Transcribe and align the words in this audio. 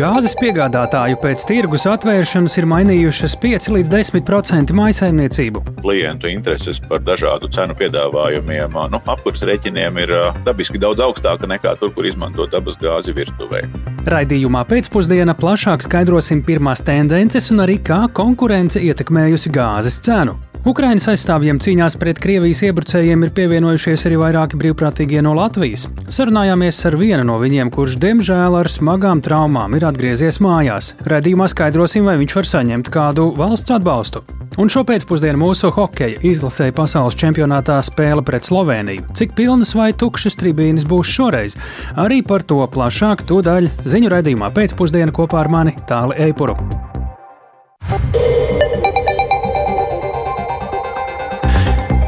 Gāzes 0.00 0.32
piegādātāju 0.40 1.18
pēc 1.20 1.42
tirgus 1.44 1.82
atvēršanas 1.90 2.54
ir 2.56 2.66
mainījušas 2.70 3.34
5 3.42 3.66
līdz 3.74 3.90
10% 3.92 4.72
maisaimniecību. 4.78 5.60
Klientu 5.82 6.30
intereses 6.30 6.80
par 6.88 7.02
dažādu 7.04 7.50
cenu 7.52 7.76
piedāvājumiem, 7.76 8.78
nu, 8.94 9.02
apkurss 9.12 9.44
rēķiniem 9.44 10.00
ir 10.00 10.14
dabiski 10.46 10.80
daudz 10.80 11.04
augstāka 11.04 11.50
nekā 11.50 11.74
tur, 11.82 11.92
kur 11.92 12.08
izmanto 12.08 12.48
dabas 12.48 12.80
gāzi 12.80 13.12
virtuvē. 13.12 13.66
Raidījumā 14.08 14.64
pēcpusdienā 14.70 15.36
plašāk 15.36 15.84
skaidrosim 15.84 16.40
pirmās 16.48 16.80
tendences 16.86 17.52
un 17.52 17.66
arī 17.66 17.76
kā 17.84 18.06
konkurence 18.16 18.80
ietekmējusi 18.80 19.52
gāzes 19.52 20.00
cenu. 20.06 20.38
Ukraiņas 20.60 21.06
aizstāvjiem 21.14 21.56
cīņās 21.56 21.94
pret 21.96 22.18
Krievijas 22.20 22.60
iebrucējiem 22.66 23.22
ir 23.24 23.30
pievienojušies 23.32 24.02
arī 24.10 24.18
vairāki 24.20 24.58
brīvprātīgie 24.60 25.22
no 25.24 25.32
Latvijas. 25.38 25.86
Sarunājāmies 26.12 26.82
ar 26.84 26.98
vienu 27.00 27.24
no 27.30 27.38
viņiem, 27.40 27.70
kurš 27.72 27.96
diemžēl 28.02 28.58
ar 28.58 28.68
smagām 28.68 29.22
traumām 29.24 29.78
ir 29.78 29.86
atgriezies 29.88 30.36
mājās. 30.44 30.90
Redījumā 31.08 31.48
skaidrosim, 31.48 32.04
vai 32.04 32.18
viņš 32.20 32.36
var 32.36 32.50
saņemt 32.50 32.92
kādu 32.92 33.30
valsts 33.40 33.72
atbalstu. 33.72 34.20
Un 34.60 34.68
šopēcpusdienā 34.68 35.40
mūsu 35.40 35.70
hokeja 35.72 36.20
izlasēja 36.28 36.76
pasaules 36.76 37.16
čempionātā 37.16 37.78
spēle 37.86 38.20
pret 38.26 38.44
Sloveniju. 38.44 39.08
Cik 39.16 39.32
pilnas 39.38 39.72
vai 39.78 39.94
tukšas 39.96 40.36
tribīnes 40.42 40.84
būs 40.84 41.08
šoreiz? 41.08 41.56
Arī 41.96 42.20
par 42.20 42.44
to 42.44 42.60
plašāk 42.68 43.24
tūdaļ 43.30 43.72
ziņu 43.88 44.12
raidījumā 44.12 44.52
pēcpusdienā 44.52 45.16
kopā 45.16 45.40
ar 45.40 45.54
mani 45.56 45.78
Tāli 45.88 46.20
Eipuru. 46.28 46.58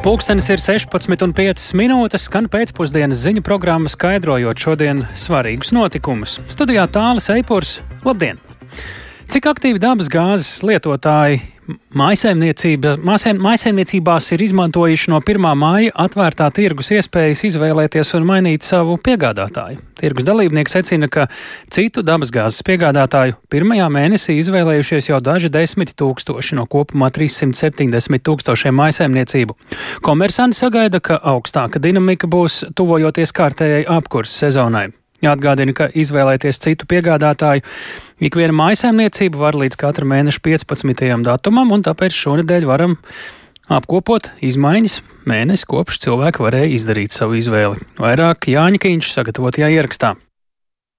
Pūkstens 0.03 0.49
ir 0.51 0.59
16,5 0.59 1.77
minūtes, 1.79 2.25
skan 2.27 2.49
pēcpusdienas 2.51 3.21
ziņu 3.23 3.45
programma, 3.47 3.87
skaidrojot 3.87 4.59
šodienas 4.59 5.29
svarīgus 5.29 5.71
notikumus. 5.71 6.41
Studijā 6.51 6.89
tālāk 6.91 7.29
Eipurs, 7.37 7.77
labdien! 8.03 8.41
Cik 9.31 9.47
aktīvi 9.53 9.79
dabas 9.79 10.11
gāzes 10.11 10.59
lietotāji 10.67 11.39
Maisaimniecībās 11.95 14.33
ir 14.35 14.43
izmantojuši 14.43 15.11
no 15.13 15.21
1. 15.23 15.45
māja 15.59 15.93
atvērtā 16.05 16.49
tirgus 16.55 16.91
iespējas 16.97 17.45
izvēlēties 17.47 18.15
un 18.19 18.25
mainīt 18.27 18.63
savu 18.67 18.97
piegādātāju. 18.99 19.79
Tirgus 20.01 20.27
dalībnieki 20.27 20.73
secina, 20.73 21.07
ka 21.07 21.29
citu 21.71 22.03
dabasgāzes 22.03 22.65
piegādātāju 22.67 23.37
pirmajā 23.53 23.87
mēnesī 23.95 24.33
izvēlējušies 24.43 25.13
jau 25.13 25.21
daži 25.23 25.49
desmit 25.55 25.95
tūkstoši 25.95 26.59
no 26.59 26.65
kopumā 26.71 27.09
370 27.15 28.27
tūkstošiem 28.27 28.75
maisaimniecību. 28.83 29.53
Komersanti 30.03 30.59
sagaida, 30.59 30.99
ka 30.99 31.15
augstāka 31.35 31.79
dinamika 31.83 32.27
būs 32.27 32.65
tuvojoties 32.75 33.31
kārtējai 33.39 33.87
apkurses 34.01 34.43
sezonai. 34.43 34.89
Jāatgādina, 35.23 35.75
ka 35.77 35.87
izvēlēties 35.95 36.59
citu 36.63 36.89
piegādātāju 36.91 37.63
ikviena 38.27 38.57
mājsaimniecība 38.59 39.39
var 39.39 39.59
līdz 39.59 39.79
katra 39.79 40.09
mēneša 40.09 40.43
15. 40.43 41.07
datumam, 41.29 41.71
un 41.75 41.85
tāpēc 41.87 42.17
šonadēļ 42.17 42.67
varam 42.67 42.99
apkopot 43.73 44.33
izmaiņas 44.43 44.99
mēnesi 45.31 45.69
kopš 45.71 46.03
cilvēki 46.03 46.43
varēja 46.43 46.75
izdarīt 46.75 47.15
savu 47.15 47.39
izvēli. 47.39 47.79
Vairāk 48.03 48.51
Jāņa 48.51 48.83
Kīņš 48.83 49.15
sagatavotajā 49.15 49.71
ierakstā. 49.79 50.17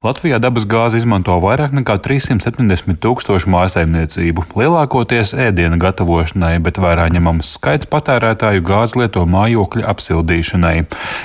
Latvijā 0.04 0.36
dabas 0.44 0.66
gāzi 0.68 0.98
izmanto 1.00 1.38
vairāk 1.40 1.72
nekā 1.72 1.94
370 2.04 2.98
tūkstoši 3.00 3.48
mājasemniecību, 3.54 4.44
lielākoties 4.60 5.30
ēdiena 5.46 5.78
gatavošanai, 5.80 6.58
bet 6.66 6.76
vērā 6.84 7.06
ņemams 7.16 7.54
skaits 7.56 7.88
patērētāju 7.88 8.66
gāzi 8.68 9.00
lieto 9.00 9.24
mājokļa 9.24 9.86
apsildīšanai. 9.94 10.74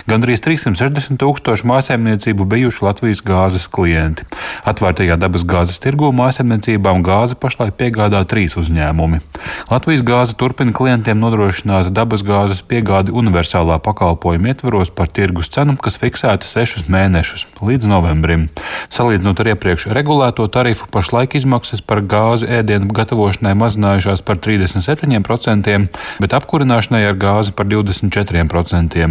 Gandrīz 0.07 0.45
360 0.47 1.19
tūkstoši 1.19 1.67
mājasemniecību 1.67 2.47
bijuši 2.53 2.85
Latvijas 2.87 3.25
gāzes 3.27 3.67
klienti. 3.67 4.29
Atvērtajā 4.63 5.19
dabas 5.19 5.43
gāzes 5.43 5.83
tirgū 5.83 6.13
mājasemniecībām 6.15 7.03
gāzi 7.03 7.35
pašlaik 7.35 7.75
piegādā 7.83 8.23
trīs 8.31 8.55
uzņēmumi. 8.63 9.19
Latvijas 9.73 10.07
gāze 10.07 10.39
turpina 10.39 10.71
klientiem 10.71 11.19
nodrošināt 11.19 11.91
dabas 11.99 12.23
gāzes 12.23 12.63
piegādi 12.63 13.11
universālā 13.11 13.83
pakalpojuma 13.83 14.55
ietvaros 14.55 14.95
par 14.95 15.11
tirgus 15.11 15.51
cenu, 15.51 15.75
kas 15.75 15.99
fiksēta 15.99 16.47
sešus 16.47 16.87
mēnešus 16.87 17.49
līdz 17.59 17.91
novembrim. 17.91 18.47
Salīdzinot 18.95 19.43
ar 19.43 19.53
iepriekš 19.55 19.89
regulēto 19.97 20.47
tarifu, 20.53 20.89
pašlaik 20.93 21.37
izmaksas 21.39 21.83
par 21.85 22.03
gāzi 22.09 22.49
ēdienu 22.59 22.91
gatavošanai 22.95 23.55
mazinājušās 23.59 24.25
par 24.27 24.41
37%, 24.45 25.77
bet 26.23 26.37
apkurināšanai 26.41 27.05
ar 27.09 27.19
gāzi 27.21 27.55
par 27.57 27.69
24%. 27.71 29.07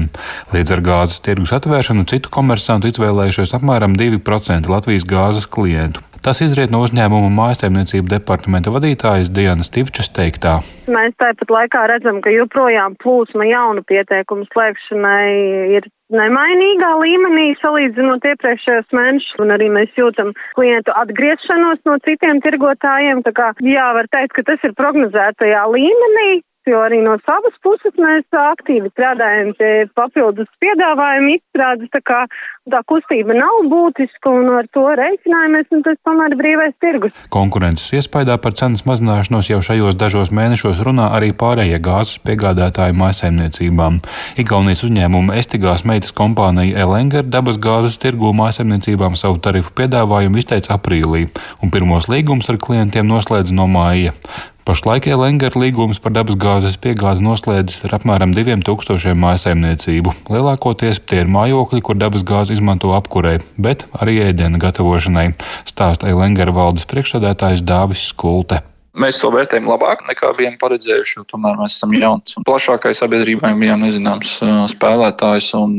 Līdz 0.56 0.75
ar 0.75 0.84
gāzes 0.90 1.23
tirgus 1.25 1.56
atvēršanu 1.57 2.07
citu 2.09 2.34
komersantu 2.34 2.91
izvēlējušies 2.91 3.56
apmēram 3.57 3.97
2% 4.00 4.72
Latvijas 4.72 5.07
gāzes 5.07 5.50
klientu. 5.50 6.03
Tas 6.28 6.41
izriet 6.44 6.72
no 6.73 6.81
uzņēmuma 6.84 7.29
mājsaimniecību 7.31 8.09
departamenta 8.12 8.72
vadītājas 8.73 9.29
Dienas 9.31 9.69
Tivčas 9.72 10.09
teiktā. 10.12 10.57
Mēs 10.91 11.13
tāpat 11.22 11.53
laikā 11.53 11.85
redzam, 11.91 12.19
ka 12.25 12.34
joprojām 12.34 12.97
plūsma 13.03 13.47
jaunu 13.47 13.84
pieteikumu 13.88 14.47
slēgšanai 14.50 15.78
ir 15.78 15.88
nemainīgā 16.13 16.91
līmenī 17.01 17.47
salīdzinot 17.62 18.25
iepriekšējos 18.31 18.95
mēnešus, 18.95 19.40
un 19.44 19.53
arī 19.56 19.69
mēs 19.73 19.91
jūtam 20.00 20.34
klientu 20.56 20.95
atgriešanos 20.95 21.84
no 21.90 21.97
citiem 22.07 22.40
tirgotājiem. 22.45 23.23
Tā 23.25 23.34
kā 23.35 23.51
jā, 23.66 23.88
var 23.97 24.07
teikt, 24.13 24.35
ka 24.38 24.46
tas 24.51 24.63
ir 24.67 24.75
prognozētajā 24.79 25.66
līmenī, 25.73 26.29
jo 26.69 26.81
arī 26.83 27.00
no 27.05 27.16
savas 27.25 27.55
puses 27.66 27.95
mēs 28.01 28.25
aktīvi 28.38 28.91
strādājam 28.94 29.53
pie 29.57 29.72
papildus 29.97 30.50
piedāvājuma 30.63 31.35
izstrādes, 31.38 31.91
tā 31.94 32.01
kā 32.05 32.23
tā 32.72 32.81
kustība 32.89 33.35
nav 33.38 33.67
būtiska 33.72 34.31
un 34.31 34.50
ar 34.59 34.67
to 34.75 34.83
reiķinājamies, 35.00 35.69
un 35.75 35.83
tas 35.85 36.00
tomēr 36.07 36.35
brīvais 36.39 36.75
tirgus. 36.83 37.16
Konkurences 37.33 37.94
iespējā 38.00 38.38
par 38.44 38.55
cenas 38.59 38.83
mazināšanos 38.89 39.51
jau 39.51 39.61
šajos 39.69 39.97
dažos 40.00 40.33
mēnešos 40.35 40.83
runā 40.85 41.09
arī 41.17 41.31
pārējie 41.38 41.79
gāzes 41.83 42.19
piegādātāji 42.28 42.97
mājasemniecībām. 42.99 44.01
Igaunijas 44.44 44.84
uzņēmuma 44.88 45.38
Estigās 45.39 45.85
meitas 45.88 46.16
kompānija 46.17 46.84
Elenger 46.84 47.25
dabas 47.28 47.59
gāzes 47.61 47.97
tirgu 48.01 48.34
mājasemniecībām 48.38 49.16
savu 49.19 49.41
tarifu 49.44 49.73
piedāvājumu 49.78 50.44
izteica 50.44 50.75
aprīlī, 50.78 51.28
un 51.63 51.73
pirmos 51.73 52.11
līgumus 52.11 52.51
ar 52.51 52.61
klientiem 52.61 53.07
noslēdz 53.09 53.55
no 53.55 53.69
māja. 53.72 54.16
Pašlaik 54.67 55.05
Elengera 55.07 55.61
līgums 55.61 56.01
par 56.03 56.11
dabasgāzes 56.11 56.73
piegādi 56.83 57.23
noslēdzis 57.23 57.85
ar 57.88 57.94
apmēram 57.95 58.33
2000 58.35 59.16
mājasemniecību. 59.16 60.11
Lielākoties 60.28 61.00
tie 61.07 61.22
ir 61.23 61.31
mājokļi, 61.31 61.79
kur 61.88 61.95
dabasgāzi 61.95 62.57
izmanto 62.57 62.91
apkurei, 63.00 63.38
bet 63.55 63.88
arī 63.95 64.19
ēdienu 64.28 64.59
gatavošanai, 64.59 65.29
stāsta 65.72 66.11
Elengera 66.11 66.51
valdes 66.51 66.83
priekšsēdētājs 66.91 67.63
Dāvis 67.63 68.09
Skulte. 68.11 68.66
Mēs 68.97 69.19
to 69.22 69.30
vērtējam 69.34 69.68
labāk 69.69 70.03
nekā 70.08 70.31
bijām 70.38 70.56
paredzējuši, 70.62 71.19
jo 71.19 71.25
tomēr 71.30 71.58
mēs 71.59 71.78
esam 71.78 71.94
jauns 71.97 72.38
un 72.40 72.46
plašākai 72.47 72.94
sabiedrībai 72.97 73.52
bijām 73.59 73.84
nezināms 73.85 74.38
spēlētājs. 74.74 75.52
Un, 75.59 75.75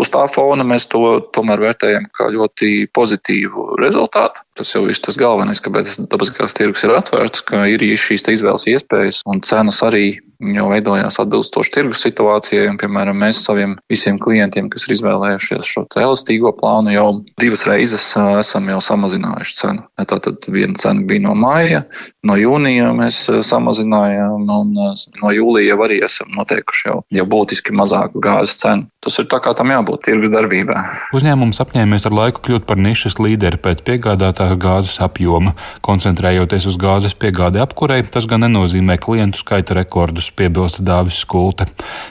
uz 0.00 0.12
tā 0.12 0.24
fona 0.32 0.64
mēs 0.64 0.88
to 0.92 1.02
tomēr 1.36 1.62
vērtējam 1.66 2.08
kā 2.16 2.30
ļoti 2.32 2.88
pozitīvu 2.96 3.76
rezultātu. 3.82 4.44
Tas 4.56 4.72
jau 4.72 4.86
ir 4.88 5.00
tas 5.04 5.18
galvenais, 5.20 5.60
kāpēc 5.60 5.98
dabiskās 6.08 6.56
tirgus 6.56 6.86
ir 6.86 6.96
atvērts, 6.96 7.44
ka 7.44 7.66
ir 7.68 7.84
šīs 8.00 8.24
izvēles 8.38 8.64
iespējas 8.72 9.20
un 9.28 9.44
cenas 9.44 9.82
arī 9.84 10.16
jau 10.40 10.66
veidojās 10.70 11.18
atbilstoši 11.22 11.72
tirgus 11.74 12.02
situācijai. 12.04 12.66
Un, 12.70 12.78
piemēram, 12.80 13.18
mēs 13.20 13.42
saviem 13.46 13.76
visiem 13.90 14.18
klientiem, 14.22 14.70
kas 14.72 14.86
ir 14.86 14.96
izvēlējušies 14.96 15.70
šo 15.70 15.86
elastīgo 16.00 16.52
plānu, 16.56 16.92
jau 16.94 17.06
divas 17.40 17.66
reizes 17.68 18.08
esam 18.16 18.70
jau 18.72 18.80
samazinājuši 18.84 19.56
cenu. 19.60 19.86
Tātad 20.06 20.48
viena 20.52 20.76
cena 20.80 21.04
bija 21.06 21.26
no 21.26 21.36
māja, 21.38 21.84
no 22.26 22.36
jūnija 22.38 22.92
mēs 22.96 23.22
samazinājām, 23.46 24.46
un 24.46 24.74
no 25.22 25.32
jūlija 25.34 25.74
jau 25.74 25.80
arī 25.86 26.02
esam 26.06 26.30
noteikuši 26.36 26.88
jau, 26.90 27.00
jau 27.12 27.26
būtiski 27.32 27.74
mazāku 27.76 28.22
gāzes 28.24 28.60
cenu. 28.62 28.90
Tas 29.06 29.20
ir 29.22 29.28
tā 29.30 29.38
kā 29.38 29.52
tam 29.54 29.70
jābūt 29.70 30.02
tirgus 30.08 30.32
darbībā. 30.32 30.80
Uzņēmums 31.14 31.60
apņēmies 31.62 32.08
ar 32.08 32.14
laiku 32.16 32.42
kļūt 32.42 32.64
par 32.66 32.80
nišas 32.82 33.20
līderi 33.22 33.60
pēc 33.62 33.84
piegādātāja 33.86 34.56
gāzes 34.58 34.98
apjoma. 35.04 35.52
Koncentrējoties 35.86 36.66
uz 36.66 36.78
gāzes 36.82 37.14
piegādi 37.14 37.62
apkurei, 37.62 38.00
tas 38.02 38.26
gan 38.26 38.42
nenozīmē 38.42 38.98
klientu 38.98 39.44
skaita 39.44 39.76
rekordus, 39.78 40.25
piebilsta 40.34 40.82
Dāvis 40.86 41.20
Skulte. 41.22 41.68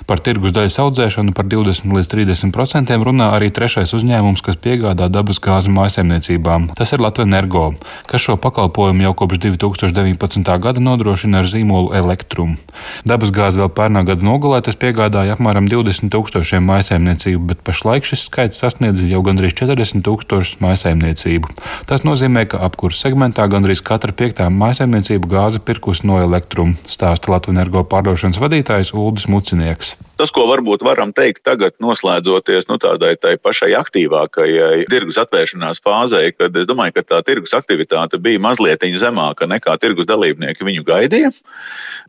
Par 0.07 0.21
tirgus 0.23 0.55
daļas 0.55 0.79
audzēšanu 0.85 1.35
par 1.35 1.49
20 1.51 1.91
līdz 1.95 2.11
30 2.13 2.55
procentiem 2.55 3.03
runā 3.03 3.31
arī 3.35 3.51
trešais 3.51 3.95
uzņēmums, 3.97 4.43
kas 4.45 4.61
piegādā 4.61 5.09
dabas 5.11 5.41
gāzi 5.43 5.73
mājsaimniecībām. 5.75 6.71
Tas 6.77 6.93
ir 6.95 7.03
Latvijas 7.03 7.29
Energo, 7.29 7.65
kas 8.07 8.25
šo 8.25 8.39
pakalpojumu 8.41 9.07
jau 9.07 9.15
kopš 9.23 9.41
2019. 9.49 10.05
2019. 10.05 10.59
gada 10.59 10.79
nodrošina 10.79 11.39
ar 11.41 11.47
zīmolu 11.49 11.93
Elektrum. 11.95 12.55
Dabasgāzi 13.07 13.59
vēl 13.61 13.71
pērnā 13.75 14.03
gada 14.07 14.25
nogalē 14.25 14.61
tas 14.65 14.77
piegādāja 14.79 15.35
apmēram 15.35 15.69
20 15.71 16.11
tūkstošiem 16.13 16.65
maisaimniecību, 16.67 17.41
bet 17.51 17.63
pašlaik 17.65 18.07
šis 18.07 18.25
skaits 18.29 18.61
sasniedz 18.61 19.03
jau 19.09 19.21
gandrīz 19.25 19.55
40 19.57 20.03
tūkstošus 20.05 20.59
maisaimniecību. 20.63 21.53
Tas 21.89 22.05
nozīmē, 22.07 22.45
ka 22.51 22.61
apkurss 22.67 23.03
segmentā 23.05 23.47
gandrīz 23.51 23.83
katra 23.85 24.15
piektā 24.15 24.49
maisaimniecība 24.51 25.31
gāzi 25.31 25.63
pirkus 25.63 26.03
no 26.03 26.19
Elektrum, 26.23 26.75
stāsta 26.89 27.31
Latvijas 27.33 27.55
energo 27.55 27.85
pārdošanas 28.05 28.37
vadītājs 28.37 28.91
Uldis 28.93 29.25
Mucinieks. 29.25 29.95
Tas, 30.15 30.31
ko 30.31 30.45
varbūt 30.47 30.83
varam 30.85 31.11
teikt 31.11 31.41
tagad, 31.43 31.73
noslēdzoties 31.83 32.69
nu, 32.69 32.77
tādai 32.79 33.17
pašai 33.35 33.73
aktīvākajai 33.75 34.85
tirgus 34.87 35.19
atvēršanās 35.19 35.81
fāzei, 35.83 36.29
kad 36.31 36.55
es 36.55 36.69
domāju, 36.69 36.95
ka 36.95 37.03
tā 37.09 37.19
tirgus 37.27 37.55
aktivitāte 37.57 38.19
bija 38.23 38.39
mazliet 38.39 38.85
zemāka 38.95 39.43
nekā 39.49 39.75
tirgus 39.81 40.07
dalībnieki 40.07 40.63
viņu 40.63 40.85
gaidīja. 40.87 41.33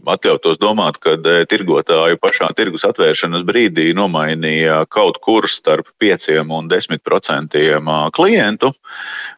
Atļautos 0.06 0.60
domāt, 0.60 1.00
ka 1.02 1.16
e, 1.16 1.46
tirgotāju 1.48 2.18
pašā 2.20 2.50
tirgus 2.54 2.84
atvēršanas 2.86 3.42
brīdī 3.48 3.88
nomainīja 3.96 4.84
kaut 4.92 5.18
kur 5.24 5.48
starp 5.50 5.88
5 5.98 6.44
un 6.44 6.68
10 6.70 7.02
procentiem 7.02 7.90
klientu. 8.14 8.70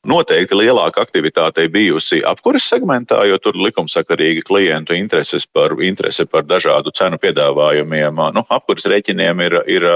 Noteikti 0.08 0.58
lielāka 0.58 1.00
aktivitāte 1.06 1.64
bijusi 1.72 2.20
apkuras 2.26 2.66
segmentā, 2.68 3.22
jo 3.30 3.38
tur 3.40 3.56
likumsakarīgi 3.56 4.44
klientu 4.44 4.98
intereses 4.98 5.46
par, 5.46 5.78
interese 5.80 6.26
par 6.26 6.44
dažādu 6.44 6.92
cenu 6.92 7.22
piedāvājumiem. 7.22 8.18
Nu, 8.34 8.44
apkuras 8.58 8.90
rēķiniem 8.90 9.46
ir, 9.46 9.60
ir 9.78 9.88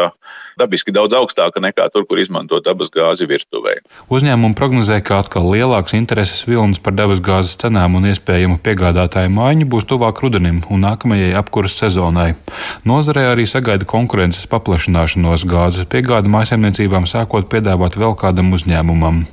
dabiski 0.59 0.93
daudz 0.95 1.17
augstāka 1.17 1.61
nekā 1.63 1.89
tur, 1.93 2.05
kur 2.09 2.21
izmanto 2.21 2.61
dabasgāzi 2.65 3.27
virtuvē. 3.29 3.79
Uzņēmumi 4.13 4.57
prognozē, 4.59 5.01
ka 5.05 5.21
atkal 5.23 5.49
lielāks 5.53 5.97
intereses 5.97 6.45
vilnis 6.49 6.81
par 6.83 6.97
dabasgāzes 6.97 7.59
cenām 7.63 7.97
un 7.99 8.09
iespējamu 8.11 8.59
piegādātāju 8.65 9.33
maiņu 9.33 9.69
būs 9.73 9.89
tuvāk 9.91 10.23
rudenim 10.25 10.63
un 10.73 10.85
nākamajai 10.87 11.33
apkuras 11.41 11.77
sezonai. 11.79 12.33
Nozarē 12.89 13.29
arī 13.33 13.47
sagaida 13.49 13.89
konkurences 13.89 14.49
paplašināšanos 14.53 15.47
gāzes 15.49 15.89
piegāda 15.93 16.31
maisaimniecībām 16.33 17.09
sākot 17.11 17.49
piedāvāt 17.53 17.99
vēl 18.01 18.17
kādam 18.21 18.53
uzņēmumam. 18.57 19.25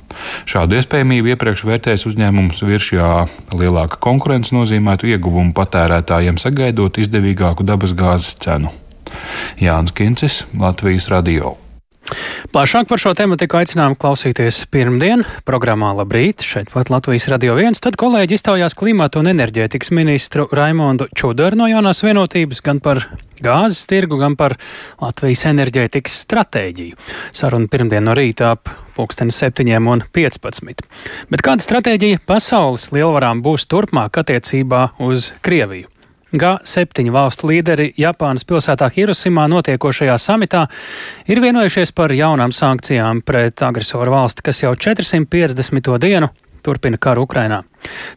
Šādu 0.50 0.80
iespējamību 0.80 1.34
iepriekš 1.34 1.66
vērtējis 1.68 2.06
uzņēmums 2.10 2.64
virsjā 2.66 3.10
lielāka 3.54 4.00
konkurence 4.02 4.54
nozīmētu 4.56 5.12
ieguvumu 5.14 5.54
patērētājiem 5.56 6.40
sagaidot 6.40 7.02
izdevīgāku 7.02 7.66
dabasgāzes 7.66 8.38
cenu. 8.40 8.72
Jānis 9.60 9.96
Kincis, 9.96 10.44
Latvijas 10.58 11.10
Radio. 11.12 11.56
Plašāk 12.50 12.88
par 12.90 12.98
šo 12.98 13.12
tēmu 13.14 13.36
tika 13.38 13.60
aicinām 13.60 13.94
klausīties 13.98 14.64
pirmdien 14.72 15.22
programmā 15.46 15.92
Labrīt, 15.94 16.42
šeit 16.42 16.72
pat 16.72 16.90
Latvijas 16.90 17.28
Radio 17.30 17.54
1, 17.60 17.78
tad 17.84 17.98
kolēģi 18.00 18.38
iztaujās 18.38 18.74
klimatu 18.78 19.20
un 19.20 19.30
enerģētikas 19.30 19.92
ministru 19.94 20.48
Raimondu 20.50 21.06
Čudaru 21.14 21.60
no 21.60 21.68
jaunās 21.70 22.02
vienotības 22.02 22.64
gan 22.66 22.80
par 22.82 23.04
gāzes 23.44 23.86
tirgu, 23.90 24.18
gan 24.20 24.34
par 24.40 24.56
Latvijas 25.02 25.44
enerģētikas 25.52 26.18
stratēģiju. 26.24 26.98
Saruna 27.36 27.70
pirmdien 27.70 28.08
no 28.08 28.16
rīta 28.18 28.56
ap 28.56 28.72
pulksteni 28.96 29.34
7 29.34 29.78
un 29.78 30.02
15. 30.10 30.84
Bet 31.30 31.46
kāda 31.46 31.68
stratēģija 31.68 32.24
pasaules 32.26 32.90
lielvarām 32.96 33.44
būs 33.46 33.70
turpmāk 33.70 34.18
attiecībā 34.24 34.88
uz 35.06 35.30
Krieviju? 35.46 35.99
G7 36.32 37.10
valstu 37.10 37.48
līderi 37.50 37.88
Japānas 37.98 38.46
pilsētā 38.46 38.90
Hirosimā 38.94 39.48
notiekošajā 39.50 40.14
samitā 40.22 40.66
ir 41.26 41.40
vienojušies 41.42 41.90
par 41.96 42.14
jaunām 42.14 42.54
sankcijām 42.54 43.24
pret 43.26 43.62
agresoru 43.66 44.14
valsti, 44.14 44.46
kas 44.46 44.62
jau 44.62 44.74
450. 44.76 45.98
dienu 45.98 46.30
turpina 46.62 46.98
karu 47.00 47.24
Ukrainā. 47.26 47.62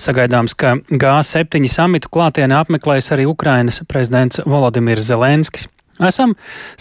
Sagaidāms, 0.04 0.54
ka 0.54 0.76
G7 0.92 1.70
samitu 1.72 2.12
klātienē 2.14 2.60
apmeklēs 2.60 3.14
arī 3.16 3.26
Ukrainas 3.30 3.82
prezidents 3.88 4.44
Volodimirs 4.46 5.08
Zelenskis. 5.08 5.70
Esam 6.02 6.32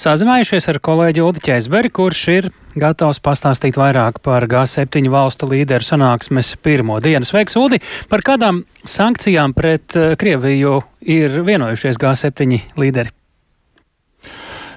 sazinājušies 0.01 0.71
ar 0.73 0.79
kolēģi 0.81 1.21
Ulu 1.21 1.41
Čēzberi, 1.45 1.91
kurš 1.93 2.21
ir 2.33 2.47
gatavs 2.81 3.21
pastāstīt 3.21 3.77
vairāk 3.77 4.23
par 4.25 4.47
G7 4.49 5.11
valstu 5.13 5.51
līderu 5.51 5.85
sanāksmes 5.85 6.55
pirmo 6.65 6.97
dienu. 7.05 7.29
Sveiks, 7.29 7.59
Udi! 7.61 7.83
Par 8.09 8.25
kādām 8.25 8.63
sankcijām 8.89 9.53
pret 9.53 9.99
eh, 10.01 10.15
Krieviju 10.17 10.79
ir 11.05 11.43
vienojušies 11.45 12.01
G7 12.01 12.63
līderi? 12.81 13.13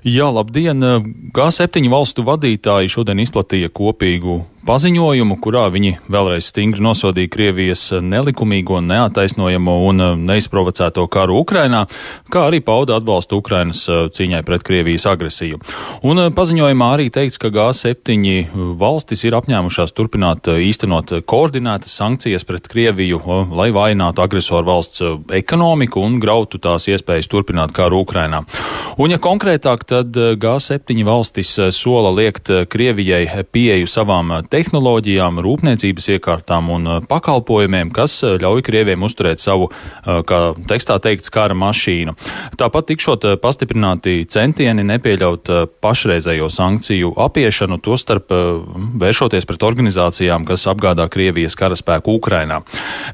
Jā, 0.03 0.27
labdien! 0.29 0.83
G7 1.33 1.87
valstu 1.89 2.27
vadītāji 2.27 2.91
šodien 2.91 3.23
izplatīja 3.23 3.71
kopīgu 3.71 4.41
paziņojumu, 4.65 5.37
kurā 5.41 5.67
viņi 5.73 5.95
vēlreiz 6.11 6.49
stingri 6.49 6.83
nosodīja 6.83 7.29
Krievijas 7.31 7.83
nelikumīgo, 8.01 8.79
neataisnojamo 8.81 9.75
un 9.85 10.01
eh, 10.01 10.13
neizprovocēto 10.31 11.05
karu 11.11 11.39
Ukrainā, 11.43 11.83
kā 12.33 12.47
arī 12.49 12.61
pauda 12.65 12.97
atbalstu 12.99 13.39
Ukrainas 13.41 13.83
eh, 13.89 14.07
cīņai 14.15 14.41
pret 14.47 14.65
Krievijas 14.65 15.05
agresiju. 15.11 15.61
Un 16.07 16.23
eh, 16.23 16.31
paziņojumā 16.35 16.89
arī 16.97 17.09
teikts, 17.13 17.39
ka 17.41 17.51
G7 17.53 18.75
valstis 18.79 19.25
ir 19.27 19.37
apņēmušās 19.37 19.93
turpināt 19.95 20.49
īstenot 20.49 21.13
koordinētas 21.29 21.93
sankcijas 22.01 22.47
pret 22.47 22.69
Krieviju, 22.71 23.21
lai 23.55 23.69
vājinātu 23.75 24.23
agresoru 24.25 24.69
valsts 24.71 25.03
ekonomiku 25.35 26.01
un 26.01 26.17
grautu 26.23 26.59
tās 26.61 26.89
iespējas 26.89 27.29
turpināt 27.29 27.75
karu 27.75 28.01
Ukrainā. 28.05 28.41
Un, 28.97 29.11
ja 29.11 29.21
konkrētāk, 29.21 29.85
tad 29.89 30.15
G7 30.15 31.05
valstis 31.05 31.53
sola 31.75 32.13
liekt 32.15 32.49
Krievijai 32.71 33.45
pieeju 33.51 33.89
savām 33.89 34.33
tehnoloģijām, 34.54 34.54
rūpniecības 35.43 36.05
iekārtām 36.15 36.69
un 36.71 36.87
uh, 36.87 36.99
pakalpojumiem, 37.09 37.89
kas 37.95 38.13
uh, 38.23 38.37
ļauj 38.39 38.63
Krieviem 38.63 39.03
uzturēt 39.03 39.41
savu, 39.43 39.67
uh, 39.67 40.21
kā 40.27 40.39
tekstā 40.69 40.95
teikts, 41.03 41.31
kara 41.33 41.55
mašīnu. 41.57 42.13
Tāpat 42.55 42.87
tikšot 42.91 43.25
pastiprināti 43.43 44.21
centieni 44.31 44.85
nepieļaut 44.87 45.49
pašreizējo 45.83 46.47
sankciju 46.53 47.11
apiešanu, 47.25 47.79
tostarp 47.83 48.31
vēršoties 49.01 49.47
pret 49.49 49.65
organizācijām, 49.67 50.45
kas 50.47 50.63
apgādā 50.71 51.07
Krievijas 51.11 51.57
karaspēku 51.59 52.15
Ukrainā. 52.15 52.61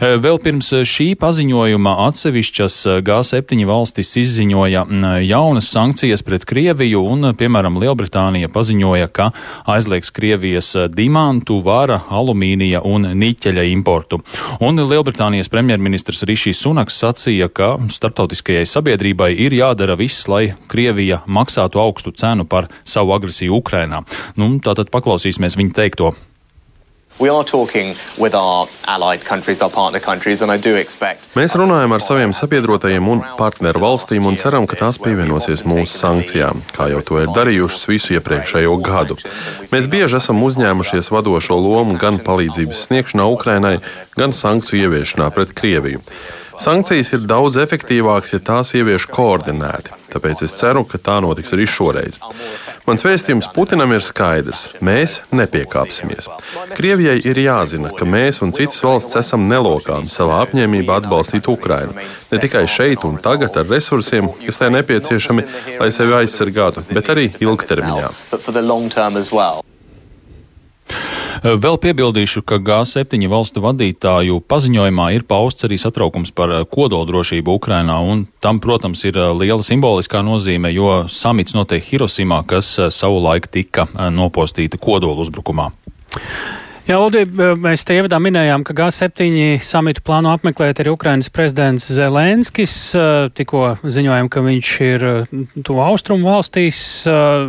Vēl 0.02 0.38
pirms 0.44 0.70
šī 0.88 1.14
paziņojuma 1.22 1.96
atsevišķas 2.06 2.78
G7 3.08 3.66
valstis 3.70 4.14
izziņoja 4.22 4.86
jaunas 5.26 5.72
sankcijas 5.74 6.26
pret 6.28 6.46
Krieviju 6.50 7.02
un, 7.16 7.32
piemēram, 7.40 7.80
Lielbritānija 7.82 8.52
paziņoja, 8.54 9.10
ka 9.16 9.32
aizliegs 9.72 10.14
Krievijas 10.14 10.74
dimā 10.92 11.31
diamantu, 11.32 11.62
vara, 11.64 12.02
alumīnija 12.10 12.82
un 12.84 13.08
niķeļa 13.16 13.64
importu. 13.72 14.20
Un 14.60 14.76
Lielbritānijas 14.76 15.50
premjerministrs 15.50 16.24
Rišijs 16.28 16.60
Sunaks 16.62 17.00
sacīja, 17.00 17.50
ka 17.50 17.78
starptautiskajai 17.90 18.66
sabiedrībai 18.66 19.32
ir 19.38 19.54
jādara 19.54 19.96
viss, 19.96 20.28
lai 20.28 20.54
Krievija 20.68 21.22
maksātu 21.28 21.80
augstu 21.80 22.12
cenu 22.12 22.46
par 22.46 22.68
savu 22.84 23.14
agresiju 23.16 23.56
Ukrainā. 23.62 24.04
Nu, 24.36 24.60
tātad 24.60 24.92
paklausīsimies 24.92 25.58
viņa 25.58 25.74
teikto. 25.74 26.14
Mēs 31.38 31.54
runājam 31.60 31.94
ar 31.94 32.02
saviem 32.02 32.34
sabiedrotajiem 32.34 33.08
un 33.14 33.22
partneru 33.38 33.84
valstīm 33.84 34.26
un 34.26 34.40
ceram, 34.42 34.66
ka 34.70 34.80
tās 34.80 34.98
pievienosies 35.02 35.62
mūsu 35.68 35.94
sankcijām, 35.94 36.64
kā 36.76 36.90
jau 36.92 37.04
to 37.06 37.22
ir 37.22 37.32
darījušas 37.36 37.88
visu 37.92 38.18
iepriekšējo 38.18 38.76
gadu. 38.86 39.20
Mēs 39.72 39.90
bieži 39.92 40.18
esam 40.18 40.42
uzņēmušies 40.48 41.12
vadošo 41.14 41.60
lomu 41.62 42.00
gan 42.02 42.18
palīdzības 42.26 42.86
sniegšanā 42.88 43.30
Ukrainai, 43.38 43.78
gan 44.18 44.34
sankciju 44.34 44.90
ieviešanā 44.90 45.30
pret 45.36 45.54
Krieviju. 45.58 46.02
Sankcijas 46.62 47.10
ir 47.16 47.24
daudz 47.26 47.56
efektīvākas, 47.58 48.36
ja 48.36 48.40
tās 48.46 48.70
ievieš 48.78 49.08
koordinēti, 49.10 49.96
tāpēc 50.14 50.44
es 50.46 50.54
ceru, 50.60 50.84
ka 50.86 51.00
tā 51.02 51.16
notiks 51.24 51.56
arī 51.56 51.66
šoreiz. 51.66 52.20
Mans 52.86 53.02
vēstījums 53.06 53.48
Putinam 53.56 53.90
ir 53.96 54.06
skaidrs- 54.06 54.68
mēs 54.88 55.16
nepiekāpsimies. 55.34 56.30
Krievijai 56.78 57.18
ir 57.26 57.42
jāzina, 57.42 57.90
ka 57.98 58.06
mēs 58.06 58.44
un 58.46 58.52
citas 58.52 58.78
valsts 58.86 59.16
esam 59.16 59.50
nelokāmi 59.50 60.10
savā 60.10 60.46
apņēmībā 60.46 61.02
atbalstīt 61.02 61.50
Ukrainu. 61.50 61.94
Ne 62.32 62.38
tikai 62.38 62.68
šeit 62.68 63.06
un 63.06 63.18
tagad 63.18 63.58
ar 63.58 63.66
resursiem, 63.66 64.30
kas 64.46 64.58
tai 64.58 64.70
nepieciešami, 64.70 65.48
lai 65.80 65.90
sevi 65.90 66.14
aizsargātu, 66.14 66.94
bet 66.94 67.06
arī 67.08 67.34
ilgtermiņā. 67.42 68.12
Eh, 71.42 71.56
vēl 71.58 71.80
piebildīšu, 71.82 72.44
ka 72.46 72.60
G7 72.62 73.26
valstu 73.26 73.64
vadītāju 73.64 74.44
paziņojumā 74.46 75.08
ir 75.16 75.24
pausts 75.26 75.66
arī 75.66 75.80
satraukums 75.82 76.30
par 76.38 76.54
eh, 76.54 76.66
kodoldrošību 76.70 77.56
Ukrainā, 77.58 77.96
un 78.06 78.28
tam, 78.46 78.60
protams, 78.62 79.02
ir 79.10 79.18
eh, 79.18 79.32
liela 79.34 79.66
simboliskā 79.66 80.22
nozīme, 80.22 80.70
jo 80.70 81.08
samits 81.10 81.58
notiek 81.58 81.82
Hirosimā, 81.82 82.44
kas 82.46 82.76
savulaik 82.94 83.50
tika 83.50 83.88
nopostīta 84.14 84.78
kodolu 84.78 85.26
uzbrukumā. 85.26 85.72
Jā, 86.82 86.96
Udi, 86.98 87.22
mēs 87.62 87.84
te 87.86 87.94
ievadā 87.94 88.18
minējām, 88.18 88.64
ka 88.66 88.74
G7 88.74 89.62
samitu 89.64 90.02
plāno 90.02 90.32
apmeklēt 90.34 90.82
arī 90.82 90.90
Ukrainas 90.90 91.30
prezidents 91.30 91.86
Zelenskis. 91.94 92.74
Tikko 93.38 93.76
ziņojām, 93.86 94.30
ka 94.34 94.42
viņš 94.42 94.72
ir 94.88 95.06
to 95.62 95.78
austrumu 95.86 96.32
valstīs. 96.32 96.82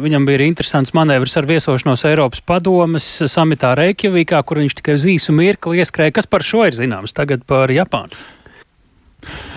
Viņam 0.05 0.29
bija 0.29 0.45
interesants 0.45 0.93
manevrs 0.93 1.39
ar 1.41 1.49
viesošanos 1.49 2.05
Eiropas 2.11 2.45
padomas 2.45 3.09
samitā 3.33 3.73
Reikjavīkā, 3.81 4.43
kur 4.45 4.61
viņš 4.61 4.79
tikai 4.83 4.99
uz 5.01 5.09
īsu 5.17 5.35
mirkli 5.35 5.81
ieskrēja. 5.81 6.19
Kas 6.21 6.29
par 6.29 6.45
šo 6.45 6.69
ir 6.69 6.77
zināms 6.77 7.17
tagad 7.17 7.49
par 7.49 7.73
Japānu? 7.73 8.13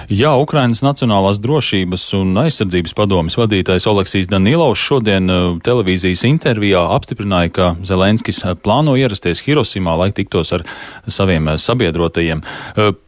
Jā, 0.05 0.35
Ukrainas 0.37 0.83
Nacionālās 0.85 1.39
drošības 1.41 2.03
un 2.19 2.35
aizsardzības 2.37 2.93
padomjas 2.97 3.39
vadītājs 3.39 3.87
Oleksijas 3.89 4.29
Danilovs 4.29 4.83
šodien 4.83 5.31
uh, 5.33 5.45
televīzijas 5.65 6.21
intervijā 6.29 6.83
apstiprināja, 6.93 7.53
ka 7.55 7.69
Zelenskis 7.87 8.43
uh, 8.45 8.53
plāno 8.53 8.93
ierasties 8.99 9.41
Hirosimā, 9.47 9.95
lai 9.97 10.11
tiktos 10.13 10.53
ar 10.53 10.65
saviem 11.09 11.49
uh, 11.49 11.57
sabiedrotajiem. 11.57 12.45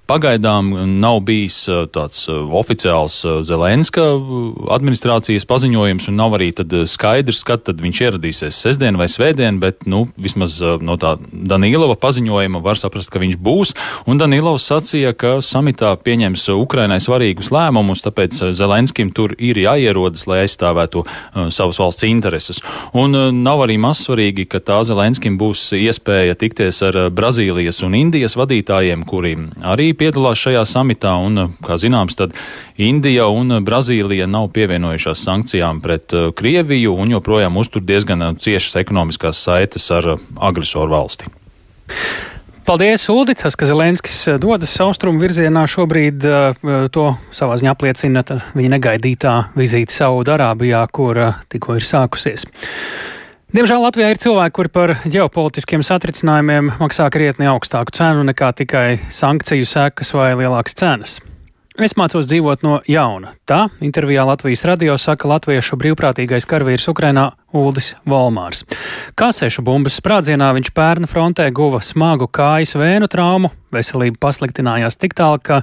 Pagaidām 0.08 0.72
nav 1.02 1.20
bijis 1.28 1.60
tāds 1.94 2.26
oficiāls 2.32 3.20
Zelenska 3.48 4.06
administrācijas 4.74 5.46
paziņojums, 5.50 6.08
un 6.10 6.18
nav 6.20 6.38
arī 6.38 6.50
skaidrs, 6.88 7.44
kad 7.48 7.66
tad 7.68 7.82
viņš 7.84 8.02
ieradīsies 8.08 8.62
sestdien 8.64 8.98
vai 9.00 9.10
svētdien, 9.12 9.60
bet 9.60 9.86
nu, 9.90 10.08
vismaz 10.18 10.58
no 10.82 10.98
tā 11.00 11.18
Danīlova 11.32 11.98
paziņojuma 12.00 12.62
var 12.64 12.80
saprast, 12.80 13.12
ka 13.12 13.22
viņš 13.22 13.38
būs. 13.44 13.74
Un 14.08 14.20
Danīlovs 14.22 14.68
sacīja, 14.72 15.14
ka 15.18 15.38
samitā 15.44 15.94
pieņems 16.00 16.48
Ukrainai 16.56 17.00
svarīgus 17.04 17.52
lēmumus, 17.54 18.04
tāpēc 18.06 18.40
Zelenskim 18.58 19.12
tur 19.16 19.36
ir 19.38 19.60
jāierodas, 19.60 20.28
lai 20.30 20.44
aizstāvētu 20.46 21.04
savas 21.52 21.82
valsts 21.84 22.08
intereses. 22.08 22.64
Un 22.98 23.16
nav 23.44 23.66
arī 23.68 23.78
mazsvarīgi, 23.82 24.48
ka 24.50 24.64
tā 24.64 24.80
Zelenskim 24.88 25.38
būs 25.40 25.70
iespēja 25.78 26.38
tikties 26.40 26.82
ar 26.88 27.00
Brazīlijas 27.14 27.84
un 27.86 27.98
Indijas 28.00 28.38
vadītājiem, 28.40 29.04
kuri 29.08 29.36
arī 29.68 29.92
piedalās 30.00 30.42
šajā 30.42 30.64
samitā. 30.70 31.16
Un, 31.24 31.54
kā 31.66 31.80
zināms, 31.82 32.18
tad 32.20 32.36
Indija 32.78 33.28
un 33.34 33.60
Brazīlija 33.66 34.30
nav 34.30 34.52
pievienojušās 34.56 35.26
sankcijām 35.28 35.82
pret 35.84 36.16
Krieviju 36.38 36.96
un 36.96 37.18
joprojām 37.18 37.58
uztur 37.58 37.84
diezgan 37.86 38.38
ciešas 38.40 38.80
ekonomiskās 38.84 39.42
saites 39.44 39.90
ar 39.94 40.16
agresoru 40.38 40.94
valsti. 40.94 41.32
Paldies, 42.68 43.06
Ulu! 43.08 43.32
Tas, 43.32 43.56
ka 43.56 43.64
Zelenskis 43.64 44.26
dodas 44.44 44.74
austrumu 44.84 45.22
virzienā, 45.24 45.62
šobrīd 45.72 46.26
to 46.92 47.06
savā 47.32 47.56
ziņā 47.56 47.72
apliecina 47.72 48.26
viņa 48.60 48.72
negaidītā 48.74 49.36
vizīte 49.56 49.96
Saudārābijā, 49.96 50.82
kur 50.92 51.22
tikko 51.48 51.78
ir 51.80 51.88
sākusies. 51.88 52.44
Diemžēl 53.56 53.80
Latvijā 53.80 54.10
ir 54.12 54.20
cilvēki, 54.20 54.54
kuri 54.58 54.70
par 54.76 54.92
ģeopolitiskiem 55.08 55.80
satricinājumiem 55.88 56.74
maksā 56.82 57.06
krietni 57.08 57.48
augstāku 57.48 57.94
cenu 57.96 58.26
nekā 58.28 58.50
tikai 58.60 58.98
sankciju 59.08 59.64
sekas 59.64 60.12
vai 60.12 60.34
lielākas 60.36 60.76
cenas. 60.76 61.14
Es 61.80 61.94
mācos 61.96 62.26
dzīvot 62.28 62.66
no 62.66 62.82
jauna. 62.90 63.36
Tā 63.48 63.70
intervijā 63.86 64.26
Latvijas 64.28 64.66
radio 64.68 64.98
saka 65.00 65.30
latviešu 65.32 65.78
brīvprātīgais 65.80 66.48
karavīrs 66.50 66.90
Ukrainā 66.92 67.30
Uldis 67.56 67.94
Volmārs. 68.04 68.66
Kāsēšu 69.16 69.64
bumbas 69.64 69.96
sprādzienā 70.02 70.50
viņš 70.58 70.72
pērna 70.76 71.08
frontē 71.08 71.46
guva 71.56 71.80
smagu 71.86 72.28
kājas 72.28 72.76
vēnu 72.76 73.08
traumu, 73.08 73.54
veselība 73.72 74.20
pasliktinājās 74.26 75.00
tik 75.00 75.16
tālu, 75.16 75.40
ka 75.40 75.62